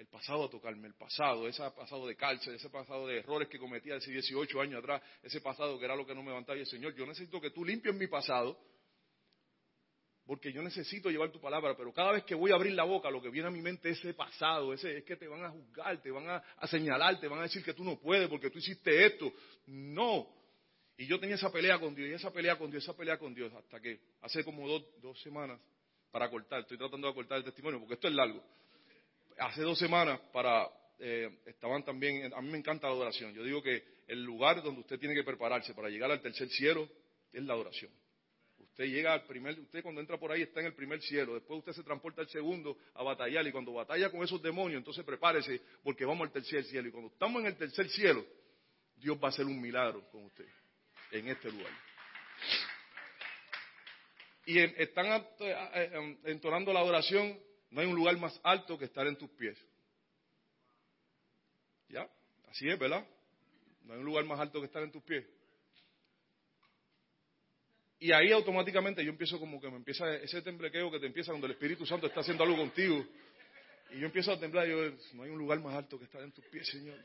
[0.00, 3.58] el pasado a tocarme, el pasado, ese pasado de cárcel, ese pasado de errores que
[3.58, 6.56] cometía hace 18 años atrás, ese pasado que era lo que no me levantaba.
[6.56, 8.58] Y el Señor, yo necesito que tú limpies mi pasado,
[10.24, 13.10] porque yo necesito llevar tu palabra, pero cada vez que voy a abrir la boca,
[13.10, 15.50] lo que viene a mi mente es ese pasado, ese es que te van a
[15.50, 18.48] juzgar, te van a, a señalar, te van a decir que tú no puedes porque
[18.48, 19.30] tú hiciste esto.
[19.66, 20.28] No.
[20.96, 23.34] Y yo tenía esa pelea con Dios, y esa pelea con Dios, esa pelea con
[23.34, 25.60] Dios, hasta que hace como dos, dos semanas,
[26.10, 28.42] para cortar, estoy tratando de cortar el testimonio, porque esto es largo
[29.40, 33.32] hace dos semanas para eh, estaban también, a mí me encanta la adoración.
[33.32, 36.88] Yo digo que el lugar donde usted tiene que prepararse para llegar al tercer cielo
[37.32, 37.90] es la adoración.
[38.58, 41.58] Usted llega al primer, usted cuando entra por ahí está en el primer cielo, después
[41.58, 45.60] usted se transporta al segundo a batallar y cuando batalla con esos demonios, entonces prepárese
[45.82, 48.24] porque vamos al tercer cielo y cuando estamos en el tercer cielo,
[48.96, 50.46] Dios va a hacer un milagro con usted
[51.12, 51.72] en este lugar.
[54.44, 57.38] Y están eh, entonando la adoración
[57.70, 59.58] no hay un lugar más alto que estar en tus pies.
[61.88, 62.08] ¿Ya?
[62.48, 63.06] Así es, ¿verdad?
[63.84, 65.24] No hay un lugar más alto que estar en tus pies.
[68.00, 71.46] Y ahí automáticamente yo empiezo como que me empieza ese temblequeo que te empieza cuando
[71.46, 73.04] el Espíritu Santo está haciendo algo contigo.
[73.90, 76.22] Y yo empiezo a temblar, y yo, no hay un lugar más alto que estar
[76.22, 76.96] en tus pies, Señor.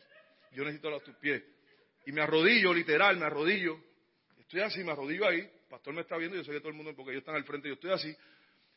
[0.54, 1.44] Yo necesito a tus pies.
[2.06, 3.78] Y me arrodillo, literal, me arrodillo.
[4.40, 5.50] Estoy así, me arrodillo ahí.
[5.70, 7.68] Pastor me está viendo, yo sé que todo el mundo, porque ellos están al frente,
[7.68, 8.16] yo estoy así.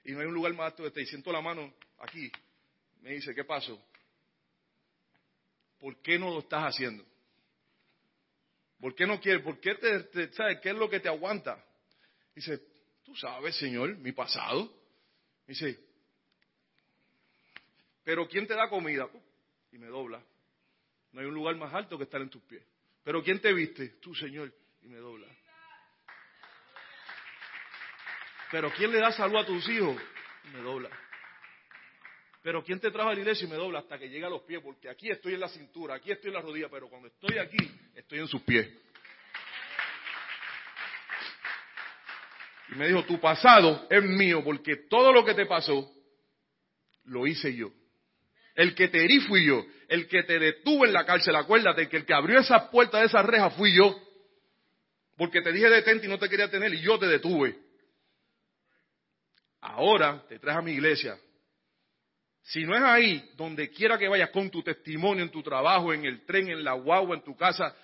[0.05, 1.03] Y no hay un lugar más alto que este.
[1.03, 2.31] Y siento la mano aquí.
[3.03, 3.81] Me dice, ¿qué pasó?
[5.79, 7.05] ¿Por qué no lo estás haciendo?
[8.81, 9.43] ¿Por qué no quieres?
[9.43, 11.65] ¿Por qué te, sabes qué es lo que te aguanta?
[12.35, 12.61] Dice,
[13.05, 14.73] tú sabes, Señor, mi pasado.
[15.47, 15.79] Dice,
[18.05, 19.09] pero ¿quién te da comida?
[19.73, 20.23] Y me dobla.
[21.13, 22.63] No hay un lugar más alto que estar en tus pies.
[23.03, 23.89] Pero ¿quién te viste?
[24.01, 24.53] Tú, Señor.
[24.83, 25.27] Y me dobla.
[28.51, 29.97] Pero ¿quién le da salud a tus hijos?
[30.45, 30.89] Y me dobla.
[32.43, 34.43] Pero ¿quién te trajo a la iglesia y me dobla hasta que llega a los
[34.43, 34.61] pies?
[34.63, 37.59] Porque aquí estoy en la cintura, aquí estoy en la rodilla, pero cuando estoy aquí,
[37.95, 38.69] estoy en sus pies.
[42.71, 45.91] Y me dijo, tu pasado es mío, porque todo lo que te pasó,
[47.05, 47.71] lo hice yo.
[48.55, 49.65] El que te herí fui yo.
[49.89, 53.07] El que te detuvo en la cárcel, acuérdate que el que abrió esa puerta de
[53.07, 53.95] esa reja fui yo.
[55.17, 57.68] Porque te dije detente y no te quería tener y yo te detuve.
[59.61, 61.17] Ahora te traes a mi iglesia.
[62.43, 66.05] Si no es ahí, donde quiera que vayas con tu testimonio, en tu trabajo, en
[66.05, 67.75] el tren, en la guagua, en tu casa,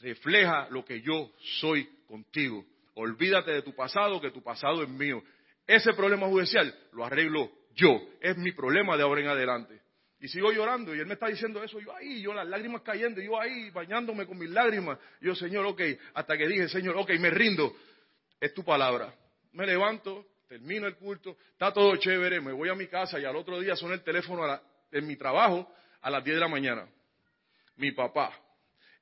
[0.00, 1.30] refleja lo que yo
[1.60, 2.64] soy contigo.
[2.94, 5.22] Olvídate de tu pasado, que tu pasado es mío.
[5.66, 8.00] Ese problema judicial lo arreglo yo.
[8.20, 9.80] Es mi problema de ahora en adelante.
[10.18, 13.22] Y sigo llorando y él me está diciendo eso, yo ahí, yo las lágrimas cayendo,
[13.22, 14.98] yo ahí bañándome con mis lágrimas.
[15.20, 15.80] Yo, Señor, ok,
[16.14, 17.74] hasta que dije, Señor, ok, me rindo.
[18.38, 19.14] Es tu palabra.
[19.52, 23.36] Me levanto, termino el culto, está todo chévere, me voy a mi casa y al
[23.36, 24.42] otro día suena el teléfono
[24.90, 26.88] en mi trabajo a las 10 de la mañana.
[27.76, 28.36] Mi papá.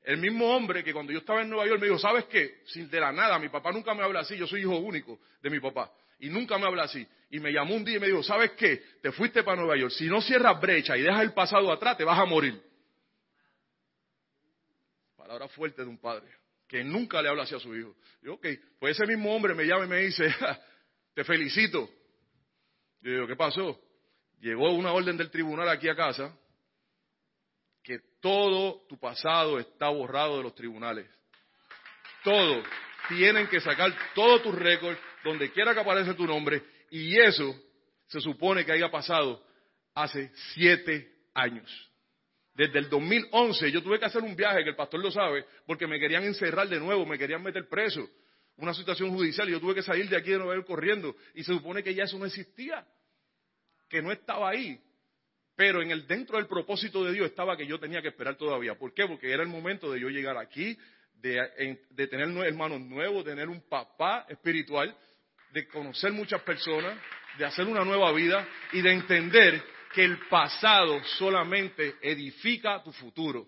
[0.02, 2.60] El mismo hombre que cuando yo estaba en Nueva York me dijo, ¿sabes qué?
[2.66, 5.48] Sin de la nada, mi papá nunca me habla así, yo soy hijo único de
[5.48, 5.90] mi papá.
[6.18, 8.82] Y nunca me habla así y me llamó un día y me dijo, ¿sabes qué?
[9.00, 9.92] Te fuiste para Nueva York.
[9.92, 12.60] Si no cierras brecha y dejas el pasado atrás, te vas a morir.
[15.16, 16.28] Palabra fuerte de un padre
[16.68, 17.96] que nunca le habla así a su hijo.
[18.20, 18.46] Yo, ok,
[18.78, 20.26] pues ese mismo hombre me llama y me dice,
[21.18, 21.90] te felicito.
[23.00, 23.76] Yo digo, ¿qué pasó?
[24.38, 26.32] Llegó una orden del tribunal aquí a casa
[27.82, 31.10] que todo tu pasado está borrado de los tribunales.
[32.22, 32.62] Todo.
[33.08, 37.52] Tienen que sacar todos tus récords, donde quiera que aparece tu nombre, y eso
[38.06, 39.44] se supone que haya pasado
[39.96, 41.68] hace siete años.
[42.54, 45.88] Desde el 2011 yo tuve que hacer un viaje, que el pastor lo sabe, porque
[45.88, 48.08] me querían encerrar de nuevo, me querían meter preso.
[48.58, 51.16] Una situación judicial y yo tuve que salir de aquí de Nueva York corriendo.
[51.34, 52.86] Y se supone que ya eso no existía,
[53.88, 54.80] que no estaba ahí.
[55.56, 58.76] Pero en el, dentro del propósito de Dios estaba que yo tenía que esperar todavía.
[58.76, 59.06] ¿Por qué?
[59.06, 60.76] Porque era el momento de yo llegar aquí,
[61.14, 64.96] de, de tener hermanos nuevos, tener un papá espiritual
[65.52, 66.98] de conocer muchas personas,
[67.38, 69.62] de hacer una nueva vida y de entender
[69.94, 73.46] que el pasado solamente edifica tu futuro.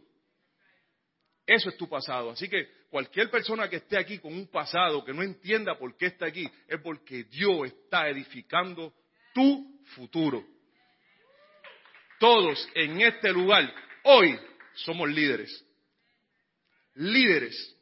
[1.47, 2.31] Eso es tu pasado.
[2.31, 6.07] Así que cualquier persona que esté aquí con un pasado que no entienda por qué
[6.07, 8.93] está aquí, es porque Dios está edificando
[9.33, 10.45] tu futuro.
[12.19, 13.73] Todos en este lugar
[14.05, 14.39] hoy
[14.75, 15.65] somos líderes.
[16.95, 17.77] Líderes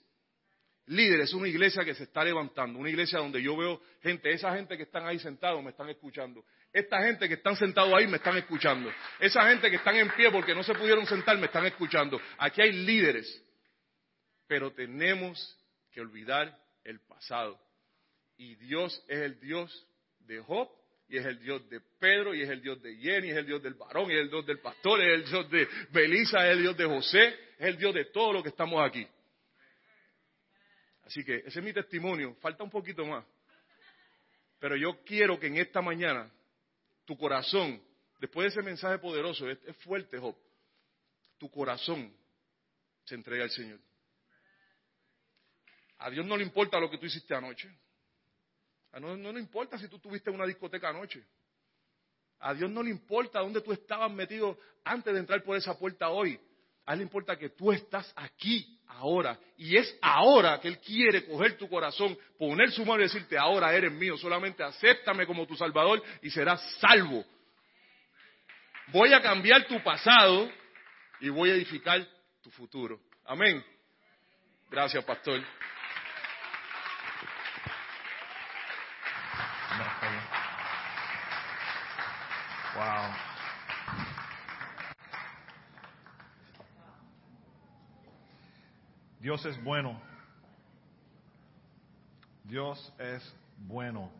[0.88, 4.76] líderes, una iglesia que se está levantando, una iglesia donde yo veo gente, esa gente
[4.76, 8.36] que están ahí sentados me están escuchando, esta gente que están sentados ahí me están
[8.36, 8.90] escuchando,
[9.20, 12.20] esa gente que están en pie porque no se pudieron sentar me están escuchando.
[12.38, 13.42] Aquí hay líderes,
[14.48, 15.56] pero tenemos
[15.92, 17.60] que olvidar el pasado.
[18.36, 19.86] Y Dios es el Dios
[20.20, 20.68] de Job,
[21.08, 23.62] y es el Dios de Pedro, y es el Dios de Jenny, es el Dios
[23.62, 26.62] del varón, y es el Dios del pastor, es el Dios de Belisa, es el
[26.62, 29.06] Dios de José, es el Dios de todos los que estamos aquí.
[31.04, 32.34] Así que ese es mi testimonio.
[32.40, 33.24] Falta un poquito más.
[34.58, 36.30] Pero yo quiero que en esta mañana
[37.06, 37.82] tu corazón,
[38.18, 40.36] después de ese mensaje poderoso, es, fuerte, Job,
[41.38, 42.12] tu corazón
[43.04, 43.80] se entrega al Señor.
[45.98, 47.68] A Dios no le importa lo que tú hiciste anoche.
[48.92, 51.24] A no, no le importa si tú tuviste una discoteca anoche.
[52.40, 56.08] A Dios no le importa dónde tú estabas metido antes de entrar por esa puerta
[56.08, 56.38] hoy.
[56.86, 59.38] A Él le importa que tú estás aquí, ahora.
[59.56, 63.74] Y es ahora que Él quiere coger tu corazón, poner su mano y decirte, ahora
[63.74, 67.24] eres mío, solamente acéptame como tu Salvador y serás salvo.
[68.86, 70.50] Voy a cambiar tu pasado
[71.20, 72.06] y voy a edificar
[72.40, 73.00] tu futuro.
[73.24, 73.62] Amén.
[74.70, 75.42] Gracias, pastor.
[82.78, 83.10] Wow.
[89.18, 90.00] Dios es bueno.
[92.44, 94.12] Dios es bueno.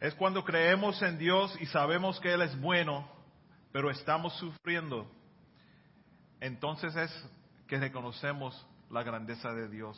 [0.00, 3.10] Es cuando creemos en Dios y sabemos que Él es bueno,
[3.72, 5.10] pero estamos sufriendo.
[6.40, 7.30] Entonces es
[7.70, 9.96] que reconocemos la grandeza de Dios.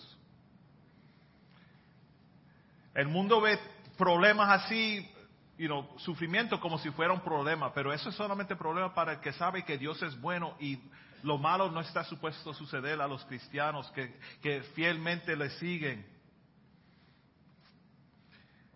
[2.93, 3.59] El mundo ve
[3.97, 5.11] problemas así,
[5.57, 9.21] you know, sufrimiento como si fuera un problema, pero eso es solamente problema para el
[9.21, 10.79] que sabe que Dios es bueno y
[11.23, 16.05] lo malo no está supuesto a suceder a los cristianos que, que fielmente le siguen.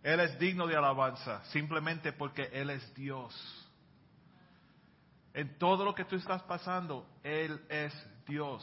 [0.03, 3.35] Él es digno de alabanza simplemente porque Él es Dios.
[5.35, 7.93] En todo lo que tú estás pasando, Él es
[8.27, 8.63] Dios.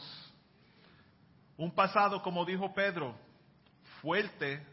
[1.56, 3.16] Un pasado, como dijo Pedro,
[4.00, 4.64] fuerte,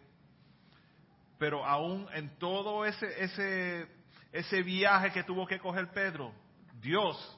[1.38, 3.88] pero aún en todo ese, ese,
[4.32, 6.34] ese viaje que tuvo que coger Pedro,
[6.80, 7.38] Dios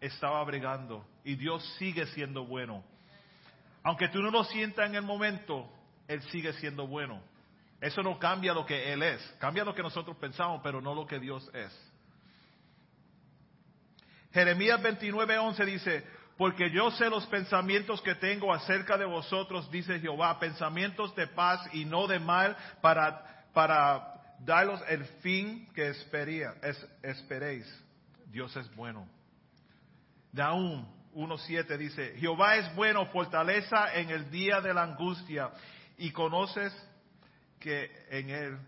[0.00, 2.82] estaba bregando y Dios sigue siendo bueno.
[3.82, 5.70] Aunque tú no lo sientas en el momento,
[6.08, 7.22] Él sigue siendo bueno.
[7.80, 11.06] Eso no cambia lo que Él es, cambia lo que nosotros pensamos, pero no lo
[11.06, 11.90] que Dios es.
[14.32, 16.04] Jeremías 29:11 dice,
[16.40, 21.60] porque yo sé los pensamientos que tengo acerca de vosotros, dice Jehová, pensamientos de paz
[21.74, 27.66] y no de mal, para, para daros el fin que espería, es, esperéis.
[28.30, 29.06] Dios es bueno.
[30.32, 35.50] Naum 1.7 dice, Jehová es bueno, fortaleza en el día de la angustia,
[35.98, 36.72] y conoces
[37.58, 38.58] que en Él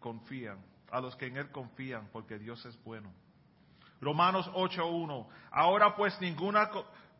[0.00, 3.12] confían, a los que en Él confían, porque Dios es bueno.
[4.00, 6.70] Romanos 8.1, ahora pues ninguna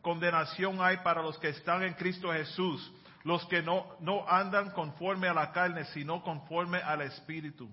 [0.01, 2.91] condenación hay para los que están en Cristo Jesús,
[3.23, 7.69] los que no, no andan conforme a la carne, sino conforme al Espíritu.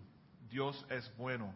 [0.49, 1.55] Dios es bueno.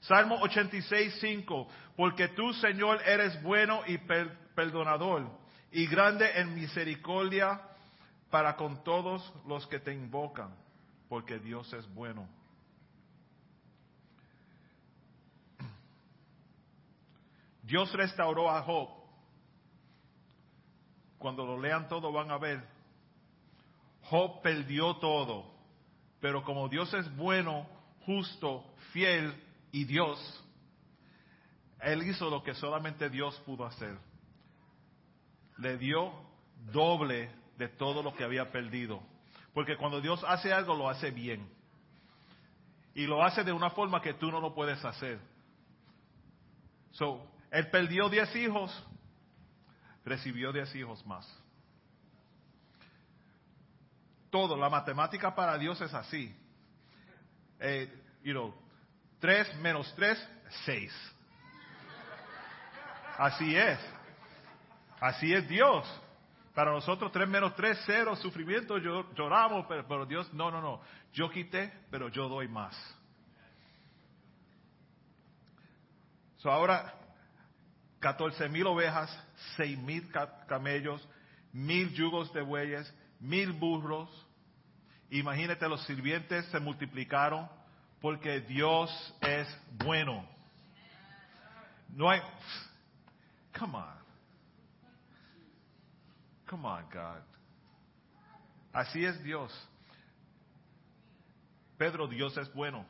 [0.00, 1.66] Salmo 86.5,
[1.96, 3.98] porque tú, Señor, eres bueno y
[4.54, 5.28] perdonador,
[5.72, 7.60] y grande en misericordia
[8.30, 10.54] para con todos los que te invocan,
[11.08, 12.28] porque Dios es bueno.
[17.62, 18.97] Dios restauró a Job.
[21.18, 22.62] Cuando lo lean todo van a ver.
[24.02, 25.44] Job perdió todo,
[26.20, 27.66] pero como Dios es bueno,
[28.06, 29.34] justo, fiel
[29.70, 30.18] y Dios,
[31.80, 33.98] Él hizo lo que solamente Dios pudo hacer.
[35.58, 36.12] Le dio
[36.72, 39.02] doble de todo lo que había perdido.
[39.52, 41.48] Porque cuando Dios hace algo, lo hace bien.
[42.94, 45.20] Y lo hace de una forma que tú no lo puedes hacer.
[46.92, 48.72] So, él perdió diez hijos,
[50.04, 51.26] recibió diez hijos más.
[54.30, 56.34] Todo, la matemática para Dios es así.
[57.60, 57.90] Eh,
[58.22, 58.54] you know,
[59.18, 60.18] tres menos tres,
[60.64, 60.92] seis.
[63.16, 63.78] Así es.
[65.00, 65.86] Así es Dios.
[66.54, 70.80] Para nosotros tres menos tres, cero, sufrimiento, lloramos, pero, pero Dios, no, no, no.
[71.12, 72.76] Yo quité, pero yo doy más.
[76.38, 76.97] So ahora,
[78.00, 79.10] 14 mil ovejas,
[79.56, 80.08] seis mil
[80.46, 81.06] camellos,
[81.52, 84.08] mil yugos de bueyes, mil burros.
[85.10, 87.48] Imagínate, los sirvientes se multiplicaron
[88.00, 88.90] porque Dios
[89.20, 89.48] es
[89.84, 90.28] bueno.
[91.88, 92.20] No hay.
[93.58, 93.98] Come on.
[96.46, 97.22] Come on, God.
[98.72, 99.52] Así es Dios.
[101.76, 102.86] Pedro, Dios es bueno.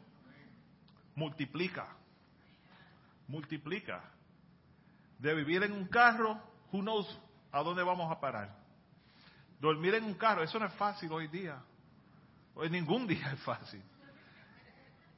[1.15, 1.87] Multiplica.
[3.27, 4.03] Multiplica
[5.19, 6.41] de vivir en un carro,
[6.73, 7.21] who knows
[7.53, 8.55] a dónde vamos a parar.
[9.61, 11.61] Dormir en un carro, eso no es fácil hoy día.
[12.55, 13.83] Hoy ningún día es fácil.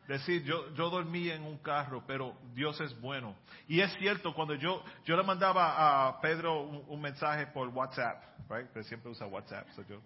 [0.09, 3.37] Decir, yo, yo dormí en un carro, pero Dios es bueno.
[3.69, 8.67] Y es cierto, cuando yo, yo le mandaba a Pedro un, mensaje por WhatsApp, right?
[8.73, 9.69] Pero siempre usa WhatsApp.
[9.89, 10.01] yo,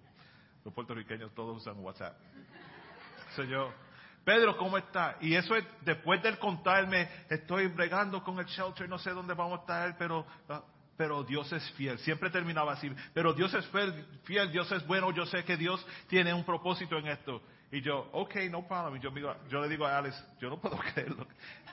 [0.62, 2.14] los puertorriqueños todos usan WhatsApp.
[3.34, 3.72] So yo,
[4.24, 5.16] Pedro, ¿cómo está?
[5.20, 9.58] Y eso es después de contarme, estoy bregando con el shelter, no sé dónde vamos
[9.58, 10.62] a estar, pero, ah,
[10.96, 11.98] pero Dios es fiel.
[11.98, 12.90] Siempre terminaba así.
[13.12, 13.66] Pero Dios es
[14.24, 17.42] fiel, Dios es bueno, yo sé que Dios tiene un propósito en esto.
[17.70, 19.00] Y yo, ok, no problem.
[19.02, 19.10] Yo,
[19.48, 21.26] yo le digo a Alex, yo no puedo creerlo.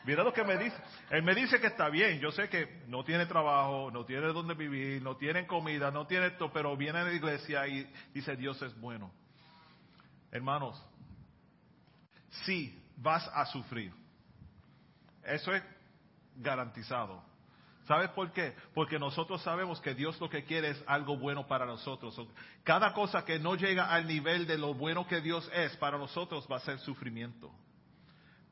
[0.03, 0.75] Mira lo que me dice.
[1.11, 2.19] Él me dice que está bien.
[2.19, 6.27] Yo sé que no tiene trabajo, no tiene dónde vivir, no tiene comida, no tiene
[6.27, 9.11] esto, pero viene a la iglesia y dice, Dios es bueno.
[10.31, 10.83] Hermanos,
[12.45, 13.93] sí vas a sufrir.
[15.23, 15.63] Eso es
[16.35, 17.23] garantizado.
[17.87, 18.55] ¿Sabes por qué?
[18.73, 22.15] Porque nosotros sabemos que Dios lo que quiere es algo bueno para nosotros.
[22.63, 26.47] Cada cosa que no llega al nivel de lo bueno que Dios es, para nosotros
[26.49, 27.51] va a ser sufrimiento.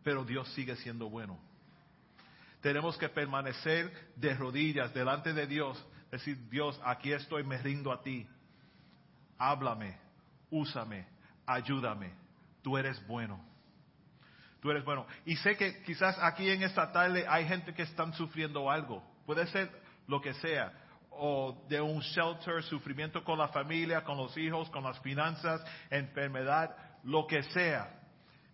[0.04, 1.40] Pero Dios sigue siendo bueno.
[2.62, 5.82] Tenemos que permanecer de rodillas delante de Dios.
[6.12, 8.28] Decir, Dios, aquí estoy, me rindo a ti.
[9.38, 9.98] Háblame,
[10.50, 11.08] úsame,
[11.46, 12.12] ayúdame.
[12.62, 13.49] Tú eres bueno.
[14.62, 15.06] Tú eres bueno.
[15.26, 19.04] Y sé que quizás aquí en esta tarde hay gente que están sufriendo algo.
[19.26, 19.72] Puede ser
[20.08, 20.74] lo que sea.
[21.12, 26.76] O de un shelter, sufrimiento con la familia, con los hijos, con las finanzas, enfermedad,
[27.04, 27.90] lo que sea.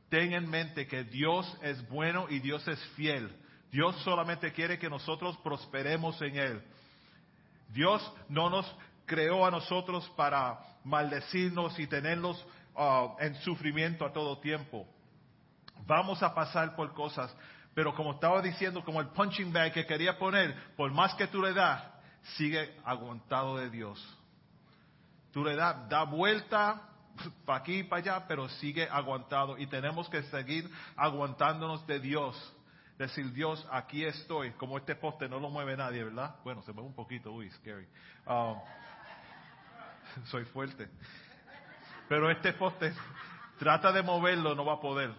[0.10, 3.36] Ten en mente que Dios es bueno y Dios es fiel.
[3.72, 6.64] Dios solamente quiere que nosotros prosperemos en Él.
[7.70, 8.74] Dios no nos
[9.06, 12.44] creó a nosotros para maldecirnos y tenerlos
[12.76, 14.88] uh, en sufrimiento a todo tiempo.
[15.88, 17.36] Vamos a pasar por cosas,
[17.74, 21.42] pero como estaba diciendo, como el punching bag que quería poner, por más que tú
[21.42, 21.84] le das,
[22.38, 24.02] sigue aguantado de Dios.
[25.32, 26.82] Tú le das, da vuelta
[27.46, 32.54] para aquí y para allá, pero sigue aguantado y tenemos que seguir aguantándonos de Dios.
[32.98, 36.36] Decir, Dios, aquí estoy, como este poste no lo mueve nadie, ¿verdad?
[36.46, 37.88] Bueno, se mueve un poquito, uy, scary.
[38.26, 38.58] Um,
[40.26, 40.88] soy fuerte.
[42.08, 42.94] Pero este poste,
[43.60, 45.14] trata de moverlo, no va a poder.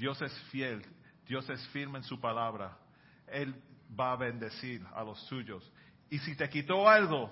[0.00, 0.82] Dios es fiel,
[1.26, 2.74] Dios es firme en su palabra.
[3.26, 3.54] Él
[3.98, 5.70] va a bendecir a los suyos.
[6.08, 7.30] Y si te quitó algo,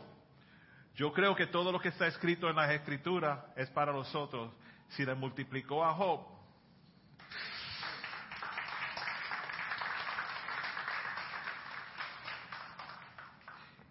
[0.95, 4.53] yo creo que todo lo que está escrito en las escrituras es para nosotros.
[4.91, 6.27] Si le multiplicó a Job,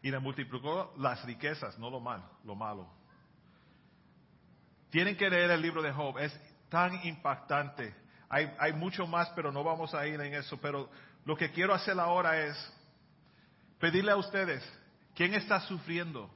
[0.04, 2.88] y le multiplicó las riquezas, no lo malo, lo malo.
[4.92, 8.07] Tienen que leer el libro de Job, es tan impactante.
[8.30, 10.60] Hay, hay mucho más, pero no vamos a ir en eso.
[10.62, 10.90] Pero
[11.26, 12.74] lo que quiero hacer ahora es
[13.80, 14.64] pedirle a ustedes,
[15.16, 16.30] ¿quién está sufriendo?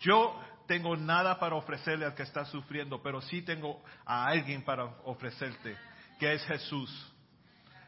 [0.00, 4.84] Yo tengo nada para ofrecerle al que está sufriendo, pero sí tengo a alguien para
[5.04, 5.76] ofrecerte,
[6.18, 7.12] que es Jesús,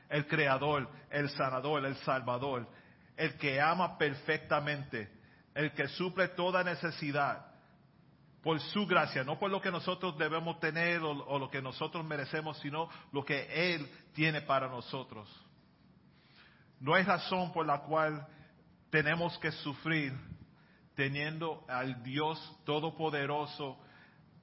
[0.08, 2.68] el creador, el sanador, el salvador,
[3.16, 5.10] el que ama perfectamente,
[5.54, 7.55] el que suple toda necesidad
[8.46, 12.56] por su gracia, no por lo que nosotros debemos tener o, lo que nosotros merecemos,
[12.60, 15.28] sino lo que Él tiene para nosotros.
[16.78, 18.24] No hay razón por la cual
[18.88, 20.16] tenemos que sufrir
[20.94, 23.80] teniendo al Dios todopoderoso,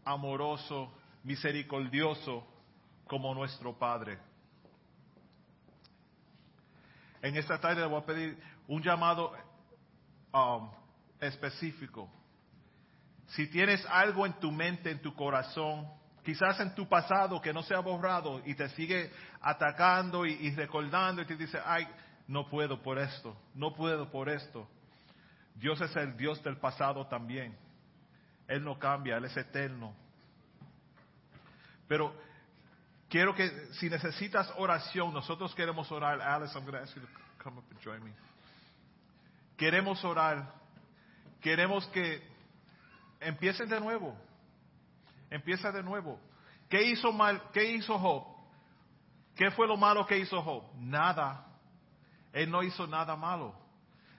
[0.04, 0.94] amoroso,
[1.24, 2.46] misericordioso
[3.08, 4.20] como nuestro Padre.
[7.22, 8.38] En esta tarde le voy a pedir
[8.68, 9.32] un llamado
[10.34, 10.70] um,
[11.22, 12.10] específico.
[13.36, 15.88] Si tienes algo en tu mente, en tu corazón,
[16.24, 19.12] quizás en tu pasado que no se ha borrado y te sigue
[19.42, 21.88] atacando y, recordando y te dice, ay,
[22.28, 24.68] no puedo por esto, no puedo por esto.
[25.56, 27.58] Dios es el Dios del pasado también.
[28.48, 29.96] Él no cambia, Él es eterno.
[31.88, 32.16] Pero
[33.10, 36.22] quiero que si necesitas oración, nosotros queremos orar.
[36.22, 37.08] Alice, I'm going to ask you to
[37.44, 38.12] come up and join me.
[39.58, 40.54] Queremos orar.
[41.42, 42.33] Queremos que
[43.24, 44.16] empiecen de nuevo.
[45.30, 46.20] Empieza de nuevo.
[46.70, 47.42] ¿Qué hizo mal?
[47.52, 48.26] ¿Qué hizo Job?
[49.36, 50.64] ¿Qué fue lo malo que hizo Job?
[50.76, 51.46] Nada.
[52.32, 53.56] Él no hizo nada malo.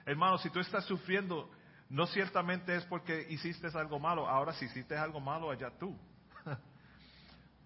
[0.05, 1.49] Hermano, si tú estás sufriendo,
[1.89, 4.27] no ciertamente es porque hiciste algo malo.
[4.27, 5.97] Ahora, si hiciste algo malo, allá tú.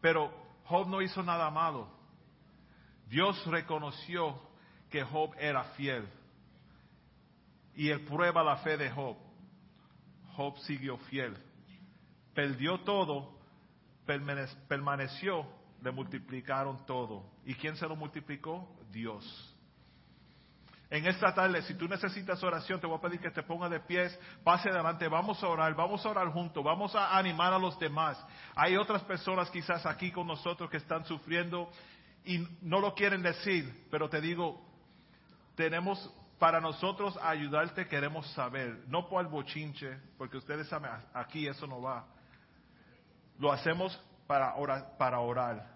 [0.02, 0.32] Pero
[0.66, 1.90] Job no hizo nada malo.
[3.08, 4.40] Dios reconoció
[4.90, 6.08] que Job era fiel.
[7.76, 9.18] Y él prueba la fe de Job.
[10.40, 11.36] Job siguió fiel.
[12.34, 13.38] Perdió todo,
[14.06, 15.46] permaneció,
[15.82, 17.26] le multiplicaron todo.
[17.44, 18.74] ¿Y quién se lo multiplicó?
[18.90, 19.26] Dios.
[20.90, 23.82] En esta tarde, si tú necesitas oración, te voy a pedir que te pongas de
[23.82, 27.78] pies, pase adelante, vamos a orar, vamos a orar juntos, vamos a animar a los
[27.78, 28.18] demás.
[28.56, 31.70] Hay otras personas quizás aquí con nosotros que están sufriendo
[32.24, 34.66] y no lo quieren decir, pero te digo,
[35.56, 36.10] tenemos
[36.40, 41.82] para nosotros ayudarte, queremos saber, no por el bochinche, porque ustedes saben, aquí eso no
[41.82, 42.06] va.
[43.38, 45.68] Lo hacemos para orar, para orar,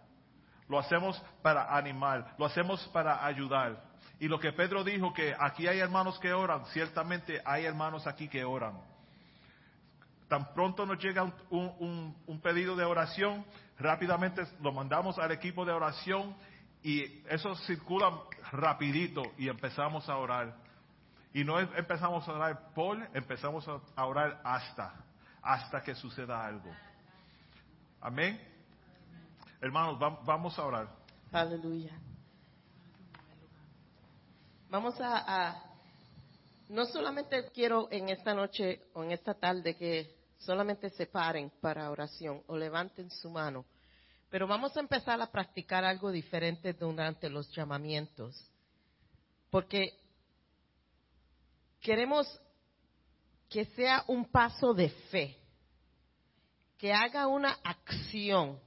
[0.69, 3.83] lo hacemos para animar, lo hacemos para ayudar.
[4.19, 8.29] Y lo que Pedro dijo, que aquí hay hermanos que oran, ciertamente hay hermanos aquí
[8.29, 8.79] que oran.
[10.29, 13.45] Tan pronto nos llega un, un, pedido de oración,
[13.77, 16.35] rápidamente lo mandamos al equipo de oración
[16.83, 20.55] y eso circula rapidito y empezamos a orar.
[21.33, 24.93] Y no empezamos a orar por, empezamos a orar hasta,
[25.41, 26.69] hasta que suceda algo.
[28.01, 28.39] Amén.
[29.61, 30.89] Hermanos, vamos a orar.
[31.31, 31.97] Aleluya.
[34.69, 35.63] Vamos a,
[36.69, 41.89] no solamente quiero en esta noche o en esta tarde que solamente se paren para
[41.89, 43.65] oración o levanten su mano,
[44.33, 48.49] pero vamos a empezar a practicar algo diferente durante los llamamientos,
[49.51, 49.93] porque
[51.79, 52.41] queremos
[53.47, 55.37] que sea un paso de fe,
[56.79, 58.59] que haga una acción,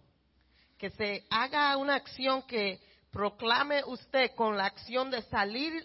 [0.79, 5.85] que se haga una acción que proclame usted con la acción de salir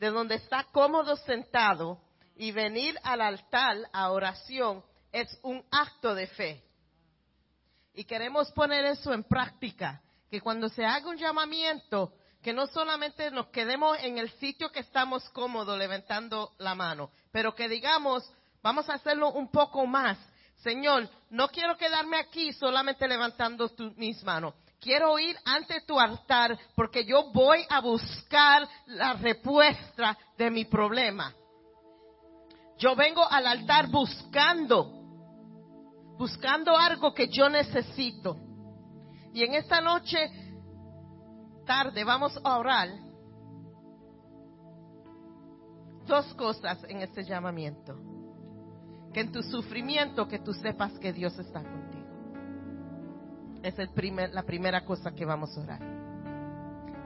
[0.00, 2.00] de donde está cómodo sentado
[2.34, 6.67] y venir al altar a oración es un acto de fe.
[7.94, 12.12] Y queremos poner eso en práctica, que cuando se haga un llamamiento,
[12.42, 17.54] que no solamente nos quedemos en el sitio que estamos cómodos levantando la mano, pero
[17.54, 18.30] que digamos,
[18.62, 20.18] vamos a hacerlo un poco más.
[20.58, 24.54] Señor, no quiero quedarme aquí solamente levantando mis manos.
[24.80, 31.34] Quiero ir ante tu altar porque yo voy a buscar la respuesta de mi problema.
[32.78, 34.97] Yo vengo al altar buscando,
[36.18, 38.36] buscando algo que yo necesito.
[39.32, 40.18] Y en esta noche,
[41.64, 42.88] tarde, vamos a orar
[46.06, 47.96] dos cosas en este llamamiento.
[49.12, 52.08] Que en tu sufrimiento, que tú sepas que Dios está contigo.
[53.62, 55.80] Es el primer, la primera cosa que vamos a orar.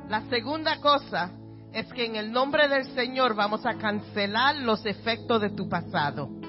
[0.08, 1.30] La segunda cosa
[1.72, 6.41] es que en el nombre del Señor vamos a cancelar los efectos de tu pasado.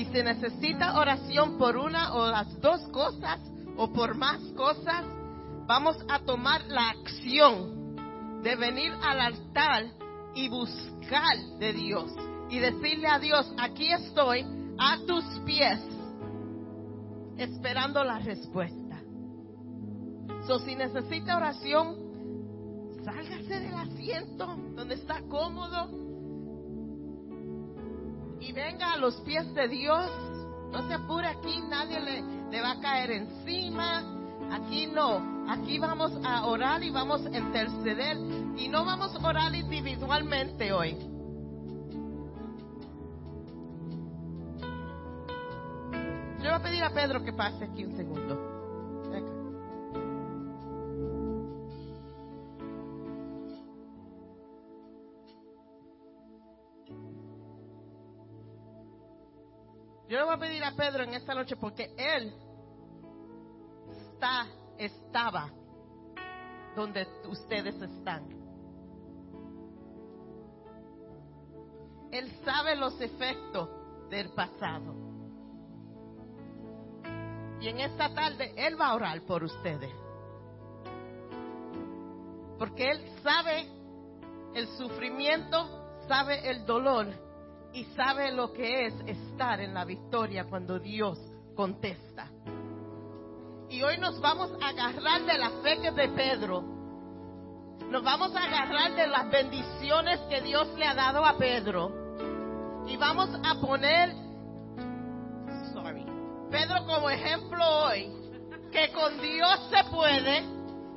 [0.00, 3.38] Y si necesita oración por una o las dos cosas
[3.76, 5.04] o por más cosas,
[5.66, 9.84] vamos a tomar la acción de venir al altar
[10.34, 12.12] y buscar de Dios
[12.48, 14.46] y decirle a Dios, aquí estoy
[14.78, 15.82] a tus pies
[17.36, 19.02] esperando la respuesta.
[20.46, 24.46] So, si necesita oración, sálgase del asiento
[24.76, 26.09] donde está cómodo
[28.40, 30.10] y venga a los pies de Dios.
[30.72, 34.02] No se apure aquí, nadie le, le va a caer encima.
[34.50, 38.16] Aquí no, aquí vamos a orar y vamos a interceder
[38.56, 40.96] y no vamos a orar individualmente hoy.
[46.38, 48.39] Yo voy a pedir a Pedro que pase aquí un segundo.
[60.10, 62.34] Yo le voy a pedir a Pedro en esta noche porque él
[63.92, 64.44] está,
[64.76, 65.48] estaba
[66.74, 68.28] donde ustedes están.
[72.10, 73.68] Él sabe los efectos
[74.10, 74.96] del pasado.
[77.60, 79.92] Y en esta tarde Él va a orar por ustedes.
[82.58, 83.64] Porque Él sabe
[84.54, 87.06] el sufrimiento, sabe el dolor
[87.72, 91.18] y sabe lo que es estar en la victoria cuando Dios
[91.54, 92.28] contesta.
[93.68, 96.62] Y hoy nos vamos a agarrar de la fe de Pedro.
[97.90, 102.86] Nos vamos a agarrar de las bendiciones que Dios le ha dado a Pedro.
[102.88, 104.30] Y vamos a poner
[106.50, 108.08] Pedro como ejemplo hoy,
[108.72, 110.42] que con Dios se puede,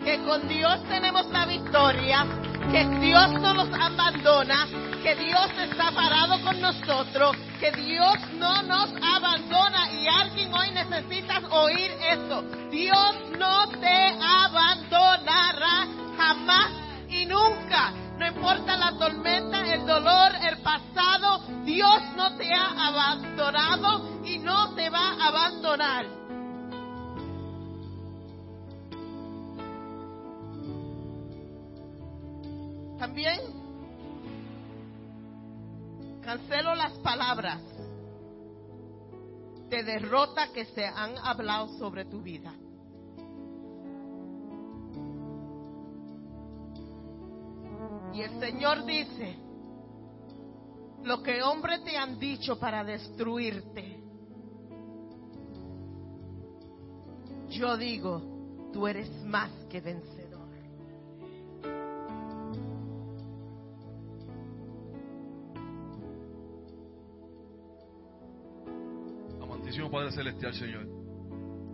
[0.03, 2.25] que con Dios tenemos la victoria,
[2.71, 4.67] que Dios no nos abandona,
[5.03, 11.39] que Dios está parado con nosotros, que Dios no nos abandona y alguien hoy necesita
[11.49, 12.41] oír eso.
[12.71, 15.87] Dios no te abandonará
[16.17, 16.71] jamás
[17.09, 17.91] y nunca.
[18.17, 24.73] No importa la tormenta, el dolor, el pasado, Dios no te ha abandonado y no
[24.73, 26.05] te va a abandonar.
[32.97, 33.52] También
[36.33, 37.61] cancelo las palabras
[39.69, 42.51] de derrota que se han hablado sobre tu vida.
[48.13, 49.35] Y el Señor dice,
[51.03, 53.99] lo que hombres te han dicho para destruirte,
[57.49, 60.22] yo digo, tú eres más que vencedor.
[69.93, 70.87] Padre Celestial, Señor.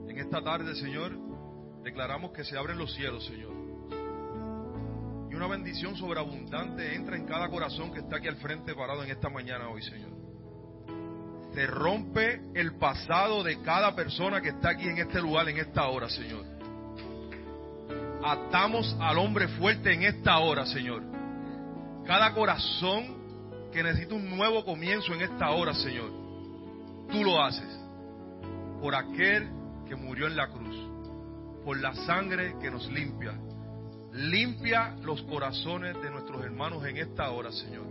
[0.08, 1.18] En esta tarde, Señor,
[1.84, 3.60] declaramos que se abren los cielos, Señor
[5.40, 9.30] una bendición sobreabundante entra en cada corazón que está aquí al frente parado en esta
[9.30, 10.12] mañana hoy, Señor.
[11.54, 15.88] Se rompe el pasado de cada persona que está aquí en este lugar en esta
[15.88, 16.44] hora, Señor.
[18.22, 21.04] Atamos al hombre fuerte en esta hora, Señor.
[22.06, 26.12] Cada corazón que necesita un nuevo comienzo en esta hora, Señor.
[27.10, 27.79] Tú lo haces
[28.82, 29.50] por aquel
[29.88, 30.76] que murió en la cruz,
[31.64, 33.34] por la sangre que nos limpia,
[34.14, 37.86] Limpia los corazones de nuestros hermanos en esta hora, Señor.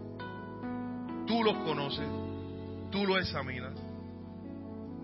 [1.26, 2.08] Tú los conoces,
[2.90, 3.74] tú los examinas.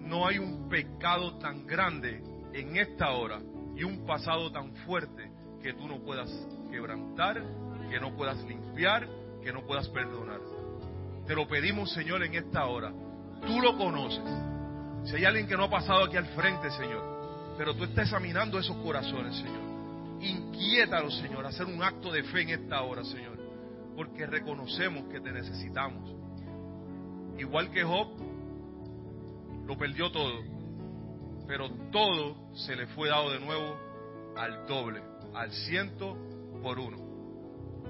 [0.01, 2.21] No hay un pecado tan grande
[2.53, 3.41] en esta hora
[3.77, 5.31] y un pasado tan fuerte
[5.63, 6.31] que tú no puedas
[6.71, 7.43] quebrantar,
[7.89, 9.09] que no puedas limpiar,
[9.43, 10.41] que no puedas perdonar.
[11.27, 12.93] Te lo pedimos, Señor, en esta hora.
[13.47, 14.54] Tú lo conoces.
[15.05, 18.59] Si hay alguien que no ha pasado aquí al frente, Señor, pero tú estás examinando
[18.59, 19.75] esos corazones, Señor.
[20.21, 23.39] Inquiétalos, Señor, hacer un acto de fe en esta hora, Señor,
[23.95, 26.11] porque reconocemos que te necesitamos.
[27.39, 28.09] Igual que Job,
[29.67, 30.43] lo perdió todo,
[31.47, 33.77] pero todo se le fue dado de nuevo
[34.37, 35.03] al doble,
[35.35, 36.17] al ciento
[36.63, 36.97] por uno.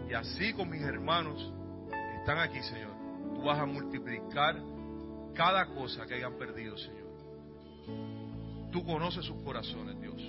[0.08, 1.52] Y así con mis hermanos
[1.90, 2.92] que están aquí, Señor,
[3.34, 4.60] tú vas a multiplicar
[5.34, 7.03] cada cosa que hayan perdido, Señor.
[8.72, 10.20] Tú conoces sus corazones, Dios.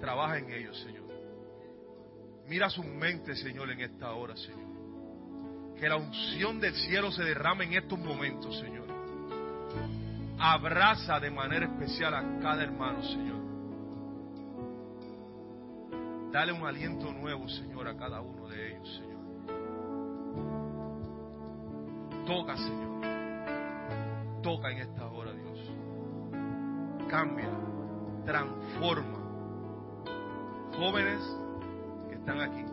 [0.00, 1.02] Trabaja en ellos, Señor.
[2.48, 4.72] Mira sus mentes, Señor, en esta hora, Señor.
[5.78, 8.86] Que la unción del cielo se derrame en estos momentos, Señor.
[10.38, 13.42] Abraza de manera especial a cada hermano, Señor.
[16.32, 19.12] Dale un aliento nuevo, Señor, a cada uno de ellos, Señor.
[22.26, 23.02] Toca, Señor.
[24.42, 25.11] Toca en esta hora.
[27.12, 27.50] Cambia,
[28.24, 29.18] transforma.
[30.78, 31.20] Jóvenes
[32.08, 32.64] que están aquí,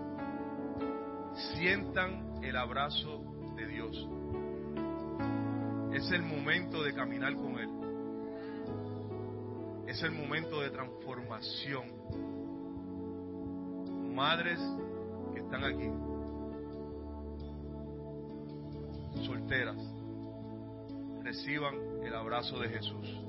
[1.57, 3.21] sientan el abrazo
[3.57, 4.07] de Dios.
[5.91, 7.69] Es el momento de caminar con Él.
[9.87, 11.91] Es el momento de transformación.
[14.15, 14.61] Madres
[15.33, 15.89] que están aquí,
[19.25, 19.75] solteras,
[21.23, 21.75] reciban
[22.05, 23.28] el abrazo de Jesús.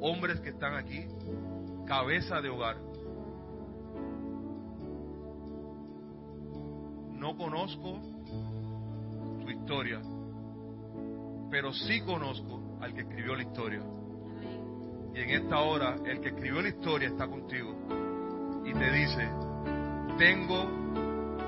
[0.00, 1.06] Hombres que están aquí,
[1.86, 2.76] cabeza de hogar.
[7.14, 8.00] No conozco
[9.40, 10.00] tu historia,
[11.50, 13.82] pero sí conozco al que escribió la historia.
[15.14, 17.74] Y en esta hora el que escribió la historia está contigo
[18.64, 19.28] y te dice,
[20.16, 20.64] tengo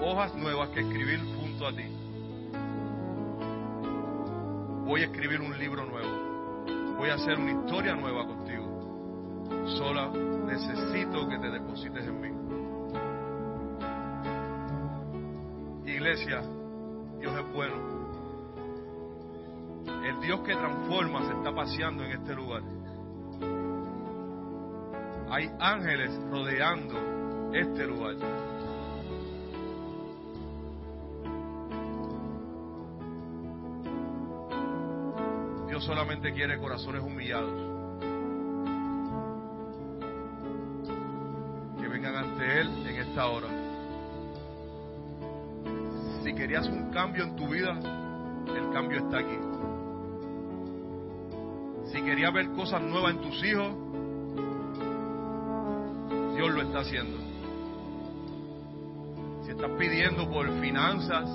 [0.03, 1.85] hojas nuevas que escribir junto a ti.
[4.87, 6.30] Voy a escribir un libro nuevo.
[7.01, 9.49] Voy a hacer una historia nueva contigo.
[9.79, 12.29] Sola necesito que te deposites en mí.
[15.91, 16.43] Iglesia,
[17.19, 17.75] Dios es bueno.
[20.05, 22.65] El Dios que transforma se está paseando en este lugar.
[25.31, 28.17] Hay ángeles rodeando este lugar.
[35.81, 37.55] Dios solamente quiere corazones humillados.
[41.81, 43.49] Que vengan ante Él en esta hora.
[46.23, 49.39] Si querías un cambio en tu vida, el cambio está aquí.
[51.91, 53.75] Si querías ver cosas nuevas en tus hijos,
[56.35, 57.17] Dios lo está haciendo.
[59.45, 61.27] Si estás pidiendo por finanzas,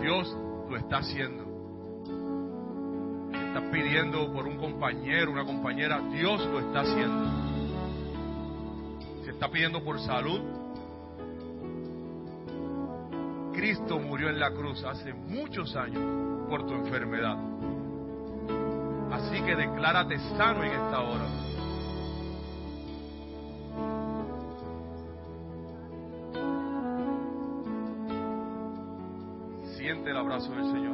[0.00, 0.34] Dios
[0.70, 1.43] lo está haciendo.
[3.74, 7.24] Pidiendo por un compañero, una compañera, Dios lo está haciendo.
[9.24, 10.40] Si estás pidiendo por salud,
[13.52, 17.36] Cristo murió en la cruz hace muchos años por tu enfermedad.
[19.10, 21.26] Así que declárate sano en esta hora.
[29.76, 30.93] Siente el abrazo del Señor.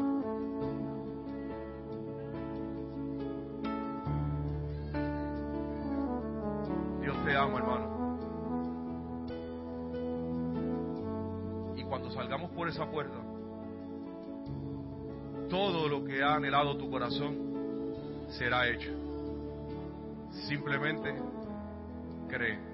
[16.40, 17.36] Anhelado tu corazón
[18.30, 18.90] será hecho.
[20.48, 21.14] Simplemente
[22.28, 22.69] cree.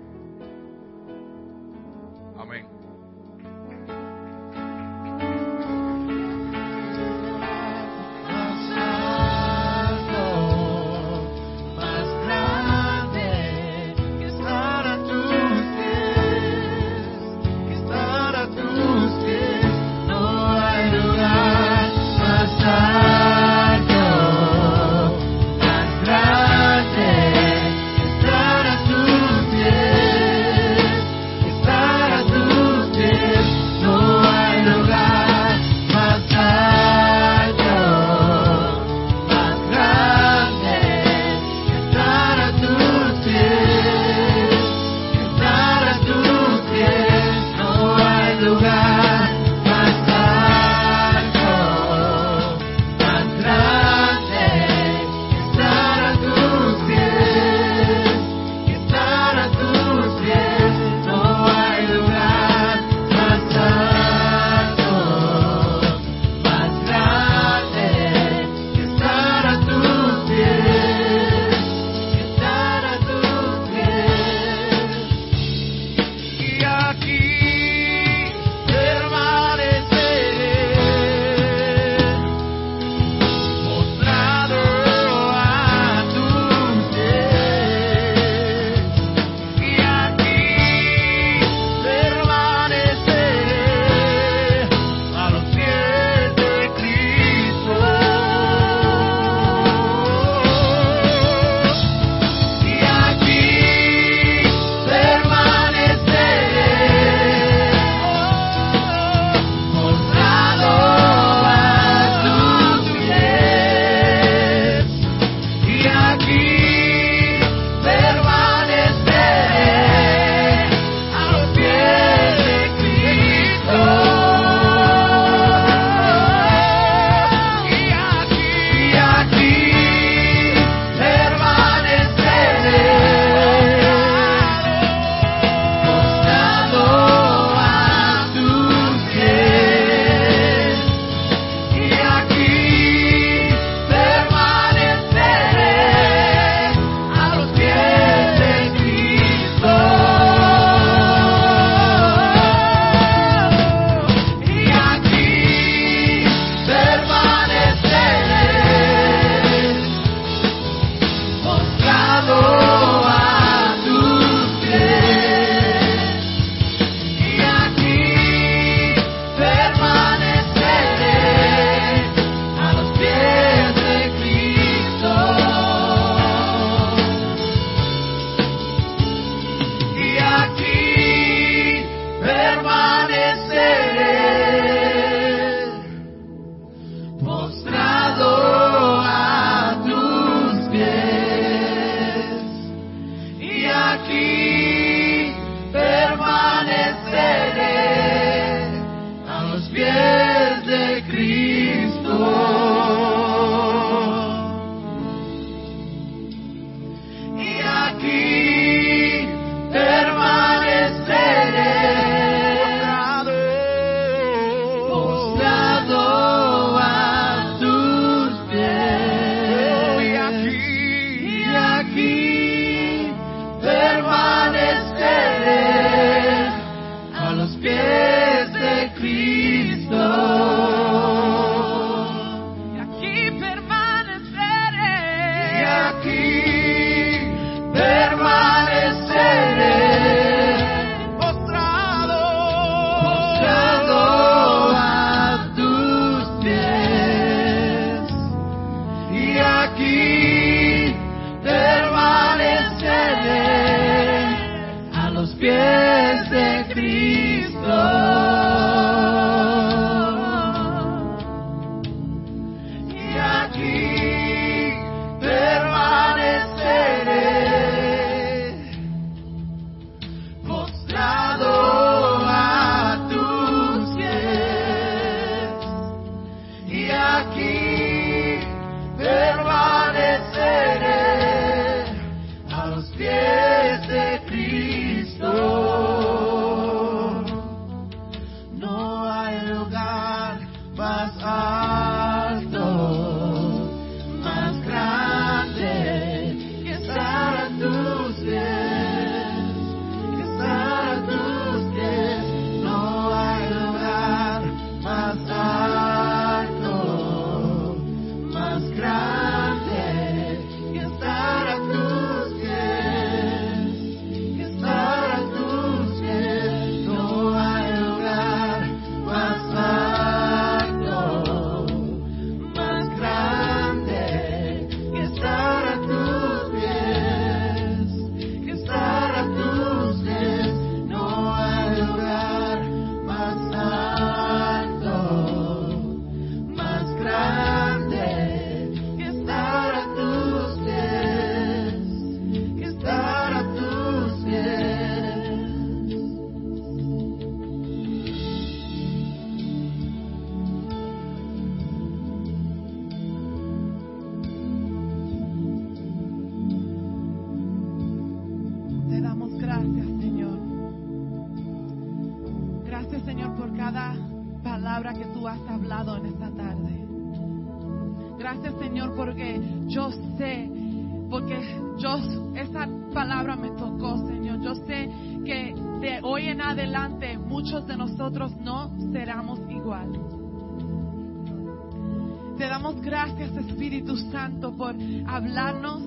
[382.86, 384.76] Gracias, Espíritu Santo, por
[385.08, 385.82] hablarnos,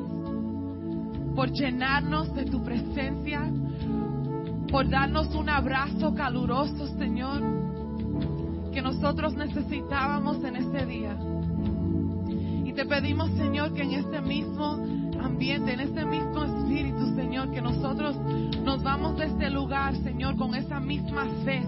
[1.34, 3.50] por llenarnos de tu presencia,
[4.70, 7.42] por darnos un abrazo caluroso, Señor,
[8.74, 11.18] que nosotros necesitábamos en este día.
[12.66, 14.74] Y te pedimos, Señor, que en este mismo
[15.24, 18.18] ambiente, en este mismo espíritu, Señor, que nosotros
[18.62, 21.64] nos vamos de este lugar, Señor, con esa misma fe.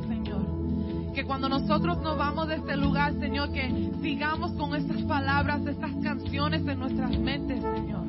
[1.13, 5.91] Que cuando nosotros nos vamos de este lugar, Señor, que sigamos con estas palabras, estas
[6.01, 8.05] canciones en nuestras mentes, Señor.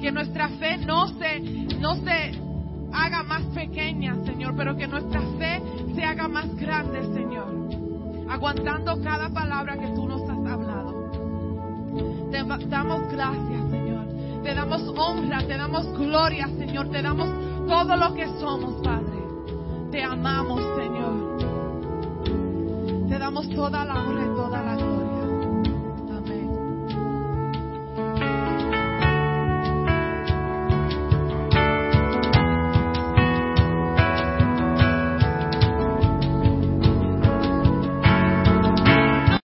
[0.00, 1.40] Que nuestra fe no se,
[1.80, 2.40] no se
[2.92, 5.62] haga más pequeña, Señor, pero que nuestra fe
[5.94, 7.70] se haga más grande, Señor.
[8.28, 10.92] Aguantando cada palabra que tú nos has hablado.
[12.30, 14.06] Te damos gracias, Señor.
[14.42, 16.88] Te damos honra, te damos gloria, Señor.
[16.90, 17.28] Te damos
[17.68, 19.22] todo lo que somos, Padre.
[19.90, 21.01] Te amamos, Señor.
[23.12, 24.91] Te damos toda la honra y toda la gloria.